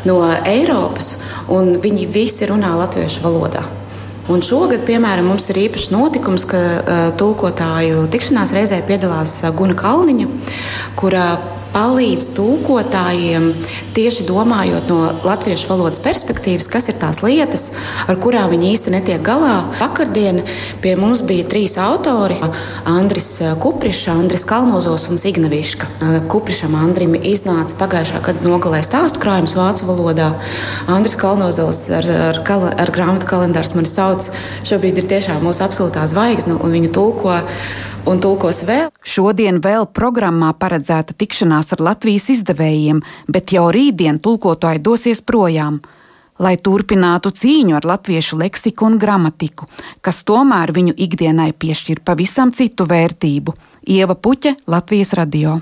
no 0.08 0.16
Eiropas, 0.42 1.12
un 1.46 1.76
viņi 1.84 2.08
visi 2.10 2.48
runā 2.50 2.72
latviešu 2.80 3.22
valodā. 3.22 3.62
Un 4.28 4.42
šogad, 4.44 4.82
piemēram, 4.84 5.30
mums 5.30 5.46
ir 5.48 5.62
īpašs 5.62 5.92
notikums, 5.94 6.42
ka 6.50 6.58
uh, 6.58 7.04
tulkotāju 7.16 8.02
tikšanās 8.12 8.50
reizē 8.52 8.82
piedalās 8.84 9.38
Guna 9.56 9.78
Kalniņa, 9.78 10.26
kura 10.98 11.30
palīdz 11.74 12.30
tulkotājiem 12.36 13.50
tieši 13.96 14.26
domājot 14.28 14.90
no 14.90 14.98
latviešu 15.26 15.70
valodas 15.70 16.02
perspektīvas, 16.04 16.68
kas 16.70 16.88
ir 16.90 16.98
tās 17.00 17.20
lietas, 17.24 17.68
ar 18.08 18.18
kurām 18.22 18.52
viņi 18.52 18.72
īsti 18.74 18.94
netiek 18.94 19.22
galā. 19.24 19.60
Vakardien 19.80 20.42
pie 20.82 20.94
mums 21.00 21.22
bija 21.26 21.46
trīs 21.48 21.76
autori- 21.80 22.38
Andris 22.98 23.28
Kuprišs, 23.62 24.08
Andris 24.12 24.44
Kalnozos 24.48 25.08
un 25.10 25.18
Signaviška. 25.18 25.86
Kuprišam 26.28 26.74
Andrim 26.74 27.14
iznāca 27.14 27.74
pagājušā 27.78 28.22
gada 28.22 28.44
nogalē 28.44 28.82
stāstu 28.82 29.20
krājums 29.22 29.56
vācu 29.58 29.88
valodā. 29.88 30.32
Andris 30.86 31.16
Kalnozos 31.16 31.90
ar, 31.90 32.04
ar, 32.04 32.42
ar, 32.42 32.74
ar 32.78 32.90
grāmatu 32.94 33.26
kalendārs 33.26 33.74
mani 33.74 33.90
sauc. 33.90 34.30
Šobrīd 34.64 34.98
ir 34.98 35.10
tiešām 35.10 35.42
mūsu 35.42 35.64
absolūtā 35.66 36.06
zvaigzne 36.08 36.58
un 36.58 36.72
viņu 36.72 36.92
tulko 36.92 37.40
un 38.08 38.20
tulkos 38.24 38.62
vēl. 38.64 38.88
Šodien 39.04 39.60
vēl 39.64 39.86
programmā 39.92 40.54
paredzēta 40.56 41.16
tikšanās 41.18 41.74
ar 41.76 41.84
Latvijas 41.90 42.28
izdevējiem, 42.32 43.02
bet 43.28 43.52
jau 43.52 43.68
rītdien 43.74 44.20
tulkotāji 44.24 44.82
dosies 44.84 45.20
projām. 45.24 45.80
Lai 46.38 46.54
turpinātu 46.56 47.32
cīņu 47.34 47.74
ar 47.80 47.86
latviešu 47.88 48.38
leksiku 48.38 48.86
un 48.86 48.98
gramatiku, 49.02 49.66
kas 50.00 50.22
tomēr 50.22 50.70
viņu 50.76 50.94
ikdienai 50.94 51.50
piešķir 51.52 52.04
pavisam 52.06 52.54
citu 52.54 52.86
vērtību. 52.86 53.56
Ieva 53.88 54.14
Puķe, 54.14 54.54
Latvijas 54.70 55.12
radio. 55.18 55.58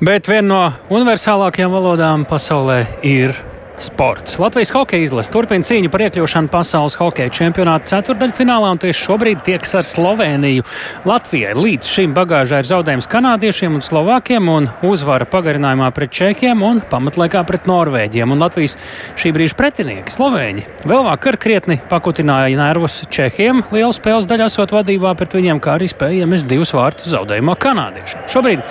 Bet 0.00 0.28
viena 0.28 0.48
no 0.48 0.60
universālākajām 0.96 1.76
valodām 1.76 2.26
pasaulē 2.28 2.80
ir 3.06 3.36
sports. 3.82 4.38
Latvijas 4.38 4.72
hokeja 4.74 5.06
izlase 5.06 5.32
turpina 5.32 5.66
cīņu 5.66 5.90
par 5.92 6.04
iekļūšanu 6.06 6.50
pasaules 6.52 6.96
hokeja 7.00 7.32
čempionāta 7.34 7.90
ceturdaļfinālā, 7.94 8.70
un 8.74 8.80
tieši 8.82 9.04
šobrīd 9.06 9.42
tieks 9.46 9.74
ar 9.80 9.86
Sloveniju. 9.88 10.64
Latvijai 11.08 11.56
līdz 11.58 11.90
šim 11.90 12.14
bagāžā 12.16 12.62
ir 12.62 12.70
zaudējums 12.70 13.08
kanādiešiem 13.10 13.78
un 13.78 13.84
slovākiem, 13.84 14.50
un 14.52 14.70
uzvara 14.86 15.28
pagarinājumā 15.30 15.90
pret 15.96 16.14
čekiem 16.14 16.64
un 16.66 16.82
pamatlaikā 16.90 17.44
pret 17.48 17.68
norvēģiem. 17.70 18.32
Un 18.34 18.44
Latvijas 18.44 18.76
šī 19.20 19.34
brīža 19.36 19.58
pretinieki, 19.58 20.14
Slovēņi, 20.14 20.66
vēl 20.90 21.06
vakar 21.10 21.40
krietni 21.40 21.80
pakutināja 21.90 22.58
nervus 22.60 23.02
čehiem, 23.10 23.64
lielu 23.74 23.92
spēles 23.96 24.28
daļu 24.30 24.48
esot 24.48 24.74
vadībā 24.76 25.14
pret 25.18 25.38
viņiem, 25.38 25.62
kā 25.62 25.78
arī 25.78 25.90
spēja 25.90 26.26
iemest 26.26 26.50
divus 26.50 26.74
vārtus 26.76 27.12
zaudējumā 27.14 27.56
kanādiešiem. 27.60 28.28
Šobrīd 28.30 28.64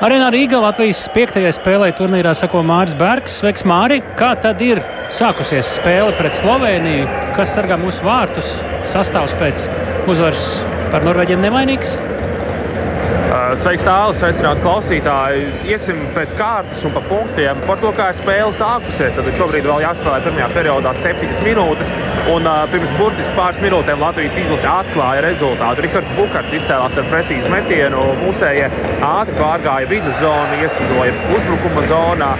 Arēnā 0.00 0.30
Rīga 0.32 0.56
Latvijas 0.62 1.02
piektajai 1.12 1.50
spēlē 1.52 1.90
turnīrā 1.92 2.30
sako 2.32 2.62
Māris 2.64 2.94
Bergs. 2.96 3.34
Sveiks, 3.36 3.66
Māri! 3.68 3.98
Kā 4.16 4.30
tad 4.40 4.62
ir 4.64 4.78
sākusies 5.12 5.74
spēle 5.74 6.14
pret 6.16 6.38
Sloveniju? 6.38 7.04
Kas 7.36 7.52
sargā 7.52 7.76
mūsu 7.76 8.06
vārtus? 8.08 8.54
Sastāvs 8.94 9.34
pēc 9.36 9.66
uzvaras 10.08 10.46
par 10.88 11.04
Norvēģiem 11.04 11.44
nevainīgs? 11.44 11.92
Sveiks, 13.30 13.84
tālāk, 13.86 14.16
sveicināti 14.18 14.62
klausītāji. 14.64 15.42
Iesim 15.70 16.00
pēc 16.16 16.32
kārtas 16.34 16.80
un 16.86 16.94
pa 16.96 17.02
punktiem 17.06 17.60
par 17.62 17.78
to, 17.78 17.92
kā 17.94 18.08
ir 18.10 18.16
spēle 18.18 18.50
sākusies. 18.58 19.12
Tad 19.14 19.28
šobrīd 19.38 19.68
vēl 19.70 19.84
jāspēlē 19.84 20.16
pirmajā 20.24 20.48
periodā 20.56 20.94
septiņas 20.98 21.42
minūtes. 21.46 21.92
Un 22.32 22.48
uh, 22.50 22.64
pirms 22.72 22.90
burtiski 22.98 23.36
pāris 23.36 23.62
minūtēm 23.62 24.02
Latvijas 24.02 24.38
izlase 24.42 24.66
atklāja 24.72 25.22
rezultātu. 25.28 25.84
Rihards 25.86 26.10
Bukārts 26.16 26.56
izcēlās 26.58 26.98
ar 26.98 27.06
precīzu 27.12 27.52
metienu. 27.54 28.02
Mūsējie 28.24 28.66
ātri 29.06 29.38
pārgāja 29.38 29.92
viduszonu, 29.92 30.58
ieslidoja 30.64 31.14
uzbrukuma 31.36 31.86
zonā. 31.92 32.32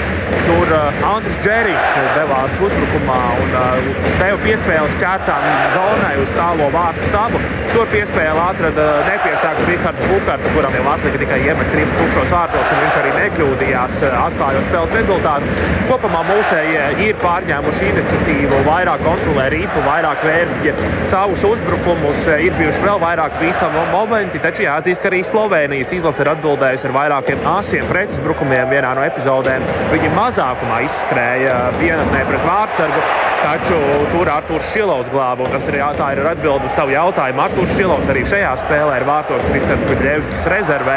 Tur 0.49 0.74
uh, 0.74 1.05
Andris 1.12 1.38
Džeričs 1.47 2.14
devās 2.18 2.59
uzbrukumā 2.59 3.20
un 3.45 3.55
uh, 3.62 3.91
deva 4.18 4.43
piespēli 4.43 4.99
šķērsām 4.99 5.47
zonai 5.78 6.16
uz 6.24 6.34
tālo 6.34 6.72
vārtu 6.74 7.12
stabu. 7.12 7.47
Tur 7.70 7.86
piespēli 7.86 8.40
atrada 8.42 8.84
nepiesāktu 9.06 9.66
Rihards 9.68 10.06
Bukārts, 10.10 10.46
kuram 10.56 10.74
jau 10.74 10.82
atlika 10.90 11.20
tikai 11.22 11.36
iemest 11.44 11.70
trim 11.70 11.90
tukšos 11.94 12.32
vārtos, 12.32 12.64
un 12.66 12.80
viņš 12.82 12.96
arī 12.98 13.12
nekļūdījās, 13.14 14.00
eh, 14.08 14.16
atklājot 14.24 14.66
spēles 14.66 14.94
rezultātu. 14.98 15.52
Kopumā 15.86 16.22
mūsējie 16.26 16.88
ir 17.06 17.20
pārņēmuši 17.22 17.86
iniciatīvu, 17.92 18.58
vairāk 18.66 19.04
kontrolē 19.06 19.46
ripu, 19.54 19.84
vairāk 19.86 20.26
vērtīgi 20.26 20.74
savus 21.12 21.44
uzbrukumus, 21.46 22.26
eh, 22.26 22.44
ir 22.48 22.58
bijuši 22.58 22.82
vēl 22.88 22.98
vairāk 23.06 23.38
bīstami 23.38 23.86
momenti, 23.94 24.42
taču 24.42 24.66
jāatzīst, 24.66 25.02
ka 25.02 25.10
arī 25.12 25.22
Slovenijas 25.30 25.94
izlase 25.94 26.26
ir 26.26 26.32
atbildējusi 26.34 26.90
ar 26.90 26.96
vairākiem 26.98 27.46
asiem 27.54 27.86
pretuzbrukumiem 27.86 28.66
vienā 28.74 28.94
no 28.98 29.06
epizodēm. 29.06 29.62
Viņi 29.94 30.10
mazākumā 30.18 30.82
izskrēja 30.88 31.70
vienatnē 31.78 32.26
pret 32.26 32.42
vārdsargu, 32.50 33.00
taču 33.44 33.78
tur 34.12 34.26
Artūrs 34.26 34.74
Šilovs 34.74 35.08
glāba, 35.14 35.46
un 35.46 35.54
tas 35.54 35.66
ir, 35.68 35.74
tā 35.74 36.12
ir 36.12 36.26
atbilde 36.26 36.66
uz 36.66 36.74
tavu 36.76 36.90
jautājumu. 36.90 37.59
Artūrs 37.61 37.76
Šilovs 37.76 38.06
arī 38.08 38.20
šajā 38.24 38.50
spēlē 38.56 38.92
ir 38.96 39.04
vārtos 39.04 39.42
Kristēns 39.44 39.82
Kuļļevskis 39.84 40.44
rezervē. 40.48 40.94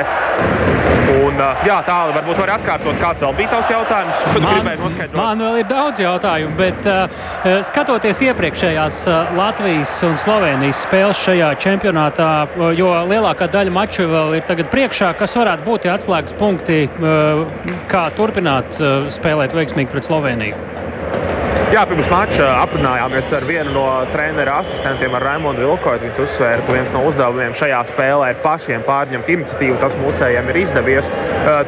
Un, 1.13 1.41
jā, 1.67 1.75
tālāk 1.83 2.13
varbūt 2.15 2.37
var 2.39 2.51
atkārtot, 2.53 2.95
kāds 3.01 3.19
vēl 3.19 3.33
bija 3.35 3.49
tavs 3.51 3.71
jautājums. 3.73 4.21
Man, 4.45 4.69
man 5.11 5.43
vēl 5.43 5.57
ir 5.59 5.67
daudz 5.67 5.99
jautājumu, 5.99 6.55
bet 6.55 6.87
uh, 6.87 7.25
skatoties 7.67 8.21
iepriekšējās 8.29 9.01
Latvijas 9.35 9.97
un 10.07 10.15
Slovenijas 10.23 10.85
spēles 10.87 11.19
šajā 11.25 11.51
čempionātā, 11.65 12.29
jo 12.79 12.93
lielākā 13.11 13.49
daļa 13.51 13.75
maču 13.75 14.07
vēl 14.07 14.37
ir 14.39 14.47
tagad 14.47 14.71
priekšā, 14.71 15.11
kas 15.19 15.35
varētu 15.35 15.67
būt 15.67 15.83
tie 15.83 15.91
atslēgas 15.97 16.39
punkti, 16.39 16.85
uh, 16.87 17.43
kā 17.91 18.07
turpināt 18.15 18.79
uh, 18.79 19.11
spēlēt 19.11 19.59
veiksmīgi 19.59 19.91
pret 19.91 20.07
Sloveniju. 20.07 20.63
Jā, 21.73 21.87
pirms 21.89 22.05
mača 22.05 22.45
aprunājāmies 22.61 23.31
ar 23.33 23.45
vienu 23.49 23.71
no 23.73 23.83
treneru 24.13 24.51
asistentiem, 24.59 25.15
ar 25.17 25.23
Raimondu 25.25 25.63
Vilkotu. 25.63 26.03
Viņš 26.03 26.19
uzsvēra, 26.21 26.61
ka 26.67 26.73
viens 26.75 26.91
no 26.93 26.99
uzdevumiem 27.09 27.55
šajā 27.57 27.79
spēlē 27.89 28.27
ir 28.29 28.43
pašiem 28.43 28.83
pārņemt 28.85 29.31
iniciatīvu. 29.33 29.79
Tas 29.81 29.95
mūsējiem 29.97 30.51
ir 30.51 30.59
izdevies. 30.61 31.09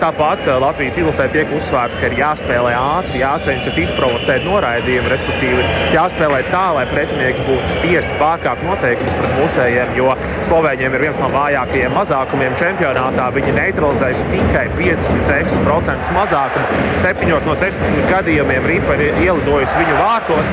Tāpat 0.04 0.46
Latvijas 0.62 1.00
izlasē 1.02 1.26
tiek 1.34 1.50
uzsvērts, 1.58 1.98
ka 1.98 2.06
ir 2.12 2.18
jāspēlē 2.20 2.76
ātri, 2.78 3.24
jācenšas 3.24 3.80
izprovocēt 3.82 4.46
noraidījumu, 4.46 5.10
respektīvi 5.10 5.66
jāspēlē 5.96 6.44
tā, 6.52 6.62
lai 6.78 6.86
pretinieki 6.92 7.48
būtu 7.50 7.74
spiesti 7.74 8.22
pārkāpt 8.22 8.62
noteikumus 8.68 9.18
pret 9.24 9.36
mūsējiem, 9.40 9.98
jo 9.98 10.14
Slovēņiem 10.52 11.00
ir 11.00 11.06
viens 11.08 11.18
no 11.24 11.32
vājākajiem 11.34 11.98
mazākumiem 11.98 12.60
čempionātā. 12.62 13.32
Viņi 13.40 13.58
neutralizējuši 13.58 14.30
tikai 14.36 14.68
56% 14.78 16.16
mazākumu. 16.20 16.86
Septiņos 17.02 17.50
no 17.50 17.58
16 17.66 18.14
gadījumiem 18.14 18.70
Ripa 18.70 19.02
ir 19.02 19.24
ielidojusi 19.26 19.82
viņu 19.82 19.95
viņu 19.96 20.04
vārtos. 20.04 20.50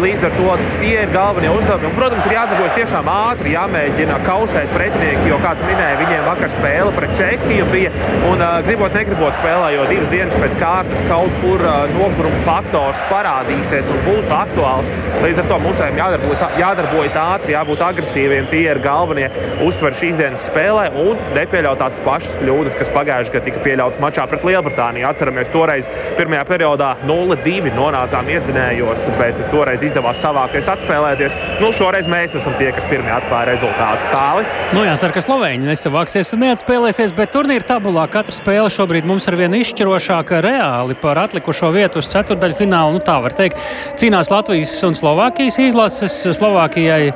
Līdz 0.00 0.26
ar 0.28 0.34
to 0.36 0.54
tie 0.80 1.02
ir 1.02 1.12
galvenie 1.12 1.50
uzdevumi. 1.52 1.88
Un, 1.88 1.96
protams, 1.96 2.26
ir 2.28 2.36
jādarbojas 2.36 2.74
tiešām 2.76 3.08
ātri, 3.10 3.54
jāmēģina 3.54 4.18
kausēt 4.26 4.72
pretinieku, 4.74 5.28
jo, 5.30 5.38
kā 5.42 5.54
tu 5.58 5.66
minēji, 5.68 6.00
viņiem 6.02 6.26
vakar 6.28 6.52
spēle 6.52 6.92
pret 6.98 7.14
Čehiju 7.18 7.66
bija. 7.72 7.92
Un, 8.28 8.44
gribot, 8.66 8.94
negribot 8.94 9.36
spēlē, 9.38 9.72
jo 9.74 9.86
divas 9.88 10.10
dienas 10.12 10.36
pēc 10.42 10.56
kārtas 10.60 11.04
kaut 11.08 11.34
kur 11.42 11.64
noguruma 11.94 12.42
faktors 12.46 13.04
parādīsies 13.10 13.88
un 13.90 14.02
būs 14.06 14.30
aktuāls. 14.34 14.92
Līdz 15.24 15.42
ar 15.42 15.50
to 15.50 15.60
mums 15.64 15.82
jādarbojas, 15.98 16.44
jādarbojas 16.60 17.18
ātri, 17.20 17.56
jābūt 17.56 17.84
agresīviem. 17.88 18.48
Tie 18.52 18.64
ir 18.68 18.82
galvenie 18.84 19.30
uzsveri 19.64 20.00
šīs 20.02 20.20
dienas 20.20 20.46
spēlē 20.50 20.90
un 21.04 21.20
nepieļaut 21.36 21.80
tās 21.80 21.98
pašas 22.04 22.36
kļūdas, 22.42 22.78
kas 22.78 22.92
pagājušajā 22.94 23.34
gadā 23.34 23.46
tika 23.48 23.64
pieļautas 23.64 24.02
mačā 24.02 24.26
pret 24.30 24.44
Lielbritāniju. 24.46 25.08
Atceramies, 25.08 25.50
toreiz 25.54 25.88
pirmajā 26.18 26.44
periodā 26.48 26.94
0-2 27.08 27.72
nonācām 27.74 28.30
iedzinējumā 28.34 28.73
pirmajos, 28.74 29.06
bet 29.18 29.38
toreiz 29.52 29.82
izdevās 29.84 30.20
savākties 30.22 30.68
atspēlēties. 30.68 31.34
Nu, 31.62 31.70
šoreiz 31.72 32.06
mēs 32.10 32.34
esam 32.34 32.54
tie, 32.58 32.70
kas 32.74 32.84
pirmie 32.90 33.12
atklāja 33.14 33.52
rezultātu. 33.52 34.08
Tāli. 34.14 34.44
Nu, 34.74 34.84
jācer, 34.84 35.12
ka 35.14 35.22
Slovēņi 35.22 35.68
nesavāksies 35.68 36.34
un 36.34 36.42
neatspēlēsies, 36.44 37.14
bet 37.16 37.32
turnīra 37.34 37.66
tabulā 37.68 38.06
katra 38.10 38.34
spēle 38.34 38.70
šobrīd 38.72 39.06
mums 39.06 39.28
ar 39.30 39.38
vienu 39.38 39.60
izšķirošāku 39.62 40.40
reāli 40.44 40.96
par 41.00 41.22
atlikušo 41.24 41.70
vietu 41.74 42.02
uz 42.02 42.10
ceturdaļu 42.12 42.58
finālu. 42.58 42.98
Nu, 42.98 43.04
tā 43.04 43.20
var 43.22 43.36
teikt, 43.36 43.60
cīnās 44.00 44.32
Latvijas 44.32 44.76
un 44.86 44.98
Slovākijas 44.98 45.60
izlases. 45.62 46.18
Slovākijai 46.34 47.12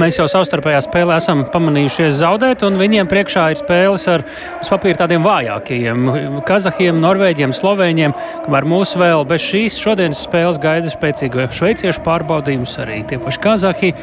Mēs 0.00 0.16
jau 0.16 0.24
savstarpējā 0.30 0.78
spēlē 0.86 1.18
esam 1.20 1.42
pamanījušies 1.52 2.14
zaudēt, 2.22 2.62
un 2.64 2.78
viņiem 2.80 3.08
priekšā 3.10 3.50
ir 3.52 3.58
spēles 3.60 4.06
ar 4.08 4.24
uz 4.56 4.70
papīra 4.72 5.02
tādiem 5.02 5.24
vājākajiem- 5.26 6.06
Kazahiem, 6.48 7.00
Norvēģiem, 7.02 7.52
Slovēņiem. 7.52 8.14
Kamēr 8.46 8.68
mūs 8.72 8.96
vēl 8.96 9.26
bez 9.28 9.44
šīs 9.44 9.76
šodienas 9.76 10.24
spēles 10.24 10.60
gaida 10.62 10.88
spēcīga 10.88 11.50
šveiciešu 11.52 12.00
pārbaudījums, 12.06 12.78
arī 12.80 13.02
tie 13.06 13.18
paši 13.18 13.42
Kazahi. 13.44 13.94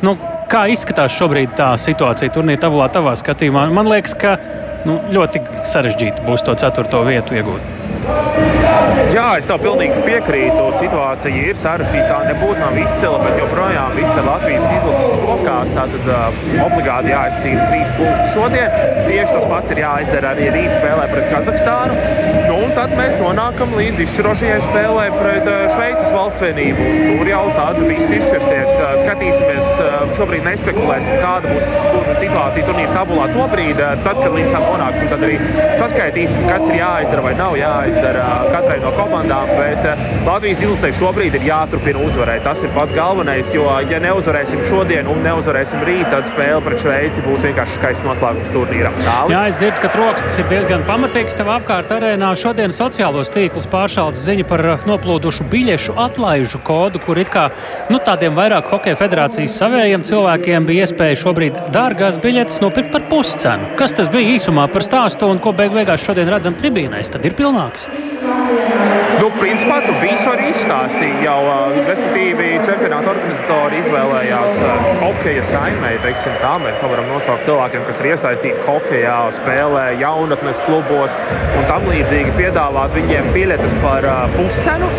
Nu, 0.00 0.16
kā 0.48 0.64
izskatās 0.72 1.12
šobrīd 1.12 1.52
tā 1.58 1.74
situācija 1.76 2.32
turnīra 2.32 2.64
tabulā, 2.64 2.88
tavā 2.88 3.12
skatījumā? 3.12 3.68
Man 3.70 3.86
liekas, 3.86 4.14
ka 4.14 4.38
nu, 4.86 5.00
ļoti 5.12 5.44
sarežģīti 5.66 6.24
būs 6.24 6.46
to 6.46 6.54
ceturto 6.54 7.04
vietu 7.04 7.36
iegūt. 7.36 8.57
Jā, 9.08 9.26
es 9.38 9.46
tev 9.48 9.60
pilnīgi 9.62 10.02
piekrītu. 10.04 10.64
Situācija 10.78 11.44
ir 11.50 11.58
sarežģīta. 11.62 12.18
Nebūtu 12.28 12.58
nav 12.60 12.76
izcila, 12.78 13.20
bet 13.24 13.38
joprojām 13.40 13.94
viss 13.96 14.14
ir 14.14 14.26
Latvijas 14.26 14.66
izlases 14.76 15.22
rokās. 15.24 15.72
Tātad 15.76 16.10
uh, 16.12 16.42
obligāti 16.66 17.12
jāizcīna 17.14 17.68
trīs 17.72 17.94
punktus 17.96 18.34
šodien. 18.34 18.76
Tieši 19.08 19.30
tas 19.32 19.46
pats 19.50 19.74
ir 19.74 19.82
jāizdara 19.82 20.32
arī 20.34 20.50
rīt 20.54 20.74
spēlē 20.76 21.06
pret 21.12 21.30
Kazahstānu. 21.32 21.96
Nu, 22.48 22.58
un 22.66 22.74
tad 22.76 22.94
mēs 22.98 23.16
nonākam 23.22 23.74
līdz 23.78 24.04
izšķirošajai 24.04 24.60
spēlē 24.66 25.06
pret 25.16 25.48
uh, 25.48 25.64
Šveices 25.74 26.14
valstsvienību. 26.14 26.88
Tur 27.08 27.32
jau 27.32 27.42
tad 27.56 27.80
viss 27.84 28.14
izšķirsies. 28.20 28.70
Uh, 28.76 28.94
skatīsimies, 29.02 29.72
uh, 29.82 30.14
šobrīd 30.18 30.46
nespekulēsim, 30.46 31.18
kāda 31.24 31.54
būs 31.54 31.66
situācija 32.18 32.68
turnīra 32.68 32.94
tabulā 32.94 33.26
to 33.32 33.48
brīdi. 33.54 33.82
Uh, 33.82 34.04
tad, 34.06 34.22
kad 34.22 34.36
līdz 34.36 34.54
tam 34.54 34.68
nonāksim, 34.68 35.10
tad 35.12 35.26
arī 35.26 35.40
saskaitīsim, 35.80 36.46
kas 36.48 36.68
ir 36.68 36.80
jāizdara 36.82 37.24
vai 37.24 37.34
nav 37.38 37.56
jāizdara 37.58 38.28
katrai 38.68 38.80
no 38.84 38.92
komandām. 38.92 39.48
Bet 39.56 39.84
eh, 39.86 40.00
Latvijas 40.26 40.60
izlasē 40.62 40.90
šobrīd 40.98 41.36
ir 41.38 41.46
jāturpina 41.48 42.02
uzvarēt. 42.04 42.44
Tas 42.44 42.60
ir 42.62 42.72
pats 42.76 42.92
galvenais, 42.92 43.48
jo, 43.54 43.64
ja 43.88 44.00
neuzvarēsim 44.02 44.60
šodien 44.68 45.08
un 45.08 45.22
neuzvarēsim 45.24 45.82
rīt, 45.88 46.08
tad 46.12 46.28
spēle 46.28 46.60
pret 46.64 46.82
Šveici 46.82 47.24
būs 47.24 47.46
vienkārši 47.46 47.78
skaists 47.78 48.04
noslēgums 48.06 48.52
turnīram. 48.52 48.98
Tāli. 49.06 49.34
Jā, 49.34 49.42
es 49.48 49.58
dzirdu, 49.58 49.80
ka 49.82 49.92
troksnis 49.94 50.38
ir 50.42 50.48
diezgan 50.52 50.84
pamatīgs 50.88 51.38
tev 51.38 51.52
apkārt 51.54 51.94
arēnā. 51.96 52.32
Šodien 52.38 52.74
sociālos 52.74 53.32
tīklus 53.32 53.68
pāršāls 53.72 54.20
ziņa 54.26 54.48
par 54.50 54.64
eh, 54.74 54.86
noplūdušu 54.88 55.48
biļešu 55.48 55.96
atlaižu 56.04 56.60
kodu, 56.66 57.00
kur 57.04 57.20
it 57.22 57.32
kā 57.32 57.48
nu, 57.88 58.02
tādiem 58.04 58.36
vairāk 58.36 58.68
hokeja 58.74 59.00
federācijas 59.00 59.56
savējiem 59.62 60.04
cilvēkiem 60.08 60.68
bija 60.68 60.84
iespēja 60.86 61.22
šobrīd 61.24 61.62
dārgās 61.74 62.20
biļetes 62.22 62.60
nopirkt 62.64 62.92
par 62.92 63.08
puscenu. 63.08 63.72
Kas 63.80 63.96
tas 63.96 64.12
bija 64.12 64.36
īsumā 64.36 64.68
par 64.72 64.84
stāstu 64.84 65.30
un 65.30 65.40
ko 65.42 65.54
beig 65.56 65.72
beigās 65.74 66.04
šodien 66.04 66.28
redzam 66.30 66.56
tribīnēs? 66.58 67.12
Tad 67.14 67.24
ir 67.24 67.36
pilnāks. 67.38 67.88
Nu, 69.18 69.28
principā 69.34 69.78
tu 69.84 69.92
visu 70.00 70.28
arī 70.30 70.50
izstāstīji 70.52 71.24
jau, 71.26 71.38
respektīvi, 71.88 72.50
čempionāta 72.64 73.10
organizatori 73.12 73.80
izvēlējās 73.82 74.62
hokeja 75.02 75.44
saimē, 75.50 75.94
teiksim 76.04 76.36
tā, 76.42 76.54
mēs 76.62 76.78
to 76.80 76.90
varam 76.92 77.10
nosaukt 77.12 77.44
cilvēkiem, 77.48 77.84
kas 77.88 78.02
ir 78.02 78.10
iesaistīti 78.12 78.66
hokejā, 78.68 79.18
spēlē 79.40 79.86
jaunatnes 80.00 80.62
klubos 80.68 81.16
un 81.58 81.68
tam 81.68 81.88
līdzīgi 81.90 82.36
piedāvāt 82.38 82.94
viņiem 82.96 83.32
biļetes 83.36 83.76
par 83.84 84.08
puscenu. 84.36 84.92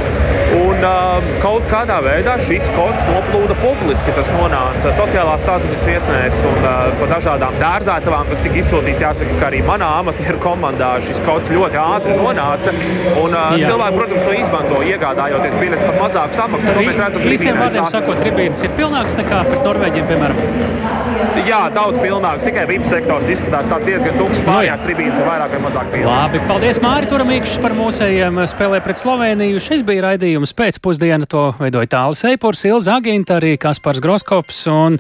Un 0.50 0.82
uh, 0.82 1.28
kaut 1.44 1.66
kādā 1.70 2.00
veidā 2.02 2.34
šis 2.42 2.66
kods 2.74 3.02
noplūda 3.06 3.54
publiski. 3.60 4.14
Tas 4.18 4.30
nonāca 4.34 4.94
sociālās 4.98 5.44
saziņas 5.46 5.86
vietnēs 5.86 6.40
un 6.50 6.58
uh, 6.64 6.88
pa 6.98 7.10
dažādām 7.12 7.60
dārzētavām, 7.62 8.26
kas 8.32 8.42
tika 8.46 8.62
izsūtīts. 8.64 9.04
Jāsaka, 9.04 9.36
ka 9.42 9.50
arī 9.52 9.62
manā 9.68 9.92
amatieru 10.00 10.42
komandā 10.42 10.96
šis 11.06 11.22
kods 11.28 11.52
ļoti 11.54 11.78
ātri 11.84 12.18
nonāca. 12.18 12.74
Un, 13.22 13.38
Jā. 13.60 13.72
cilvēki, 13.72 14.00
protams, 14.00 14.26
to 14.28 14.36
izmanto, 14.38 14.82
iegādājoties 14.90 15.58
biļetes 15.62 15.86
par 15.90 16.00
mazāku 16.04 16.40
samaksu. 16.40 16.70
To 16.70 16.86
mēs 16.88 17.02
redzam, 17.04 17.28
Īsiem 17.34 17.60
vārdiem 17.64 17.90
sakot, 17.94 18.24
tribīnes 18.24 18.64
ir 18.66 18.74
pilnāks 18.80 19.18
nekā 19.20 19.44
pret 19.50 19.70
Norvēģiem, 19.70 20.10
piemēram. 20.10 21.00
Jā, 21.48 21.60
daudz 21.74 22.00
pilnāks. 22.02 22.46
Tikai 22.48 22.66
VIP 22.70 22.86
sektors 22.90 23.30
izskatās 23.32 23.70
diezgan 23.86 24.18
tukšs. 24.20 24.44
Nu 24.44 24.50
Pārējās 24.50 24.84
tribīnes 24.86 25.18
ir 25.20 25.28
vairāk 25.28 25.56
vai 25.56 25.62
mazāk 25.66 25.92
pilnas. 25.94 26.10
Labi, 26.10 26.42
paldies 26.50 26.80
Māri 26.84 27.10
Turamīkšs 27.12 27.60
par 27.64 27.76
mūsējiem 27.78 28.42
spēlē 28.52 28.82
pret 28.86 29.02
Sloveniju. 29.02 29.64
Šis 29.64 29.84
bija 29.88 30.10
raidījums 30.10 30.54
pēcpusdiena. 30.58 31.30
To 31.30 31.50
veidoja 31.60 31.92
Tālis 31.96 32.26
Eipurs, 32.30 32.64
Ilza 32.70 32.98
Aginta, 33.00 33.40
arī 33.40 33.56
Kaspars 33.62 34.02
Groskops 34.04 34.66
un 34.72 35.00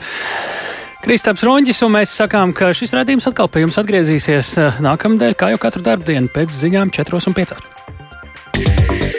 Kristaps 1.05 1.45
Runģis. 1.47 1.83
Un 1.87 1.95
mēs 1.99 2.15
sakām, 2.21 2.55
ka 2.55 2.73
šis 2.77 2.95
raidījums 2.97 3.29
atkal 3.29 3.51
pie 3.51 3.65
jums 3.65 3.79
atgriezīsies 3.81 4.55
eh, 4.59 4.83
nākamnedēļ, 4.85 5.37
kā 5.39 5.53
jau 5.53 5.61
katru 5.61 5.97
dienu 6.03 6.31
pēc 6.33 6.55
ziņām 6.63 6.95
4 6.95 7.25
un 7.29 7.39
5. 7.43 7.98
yeah. 8.59 9.18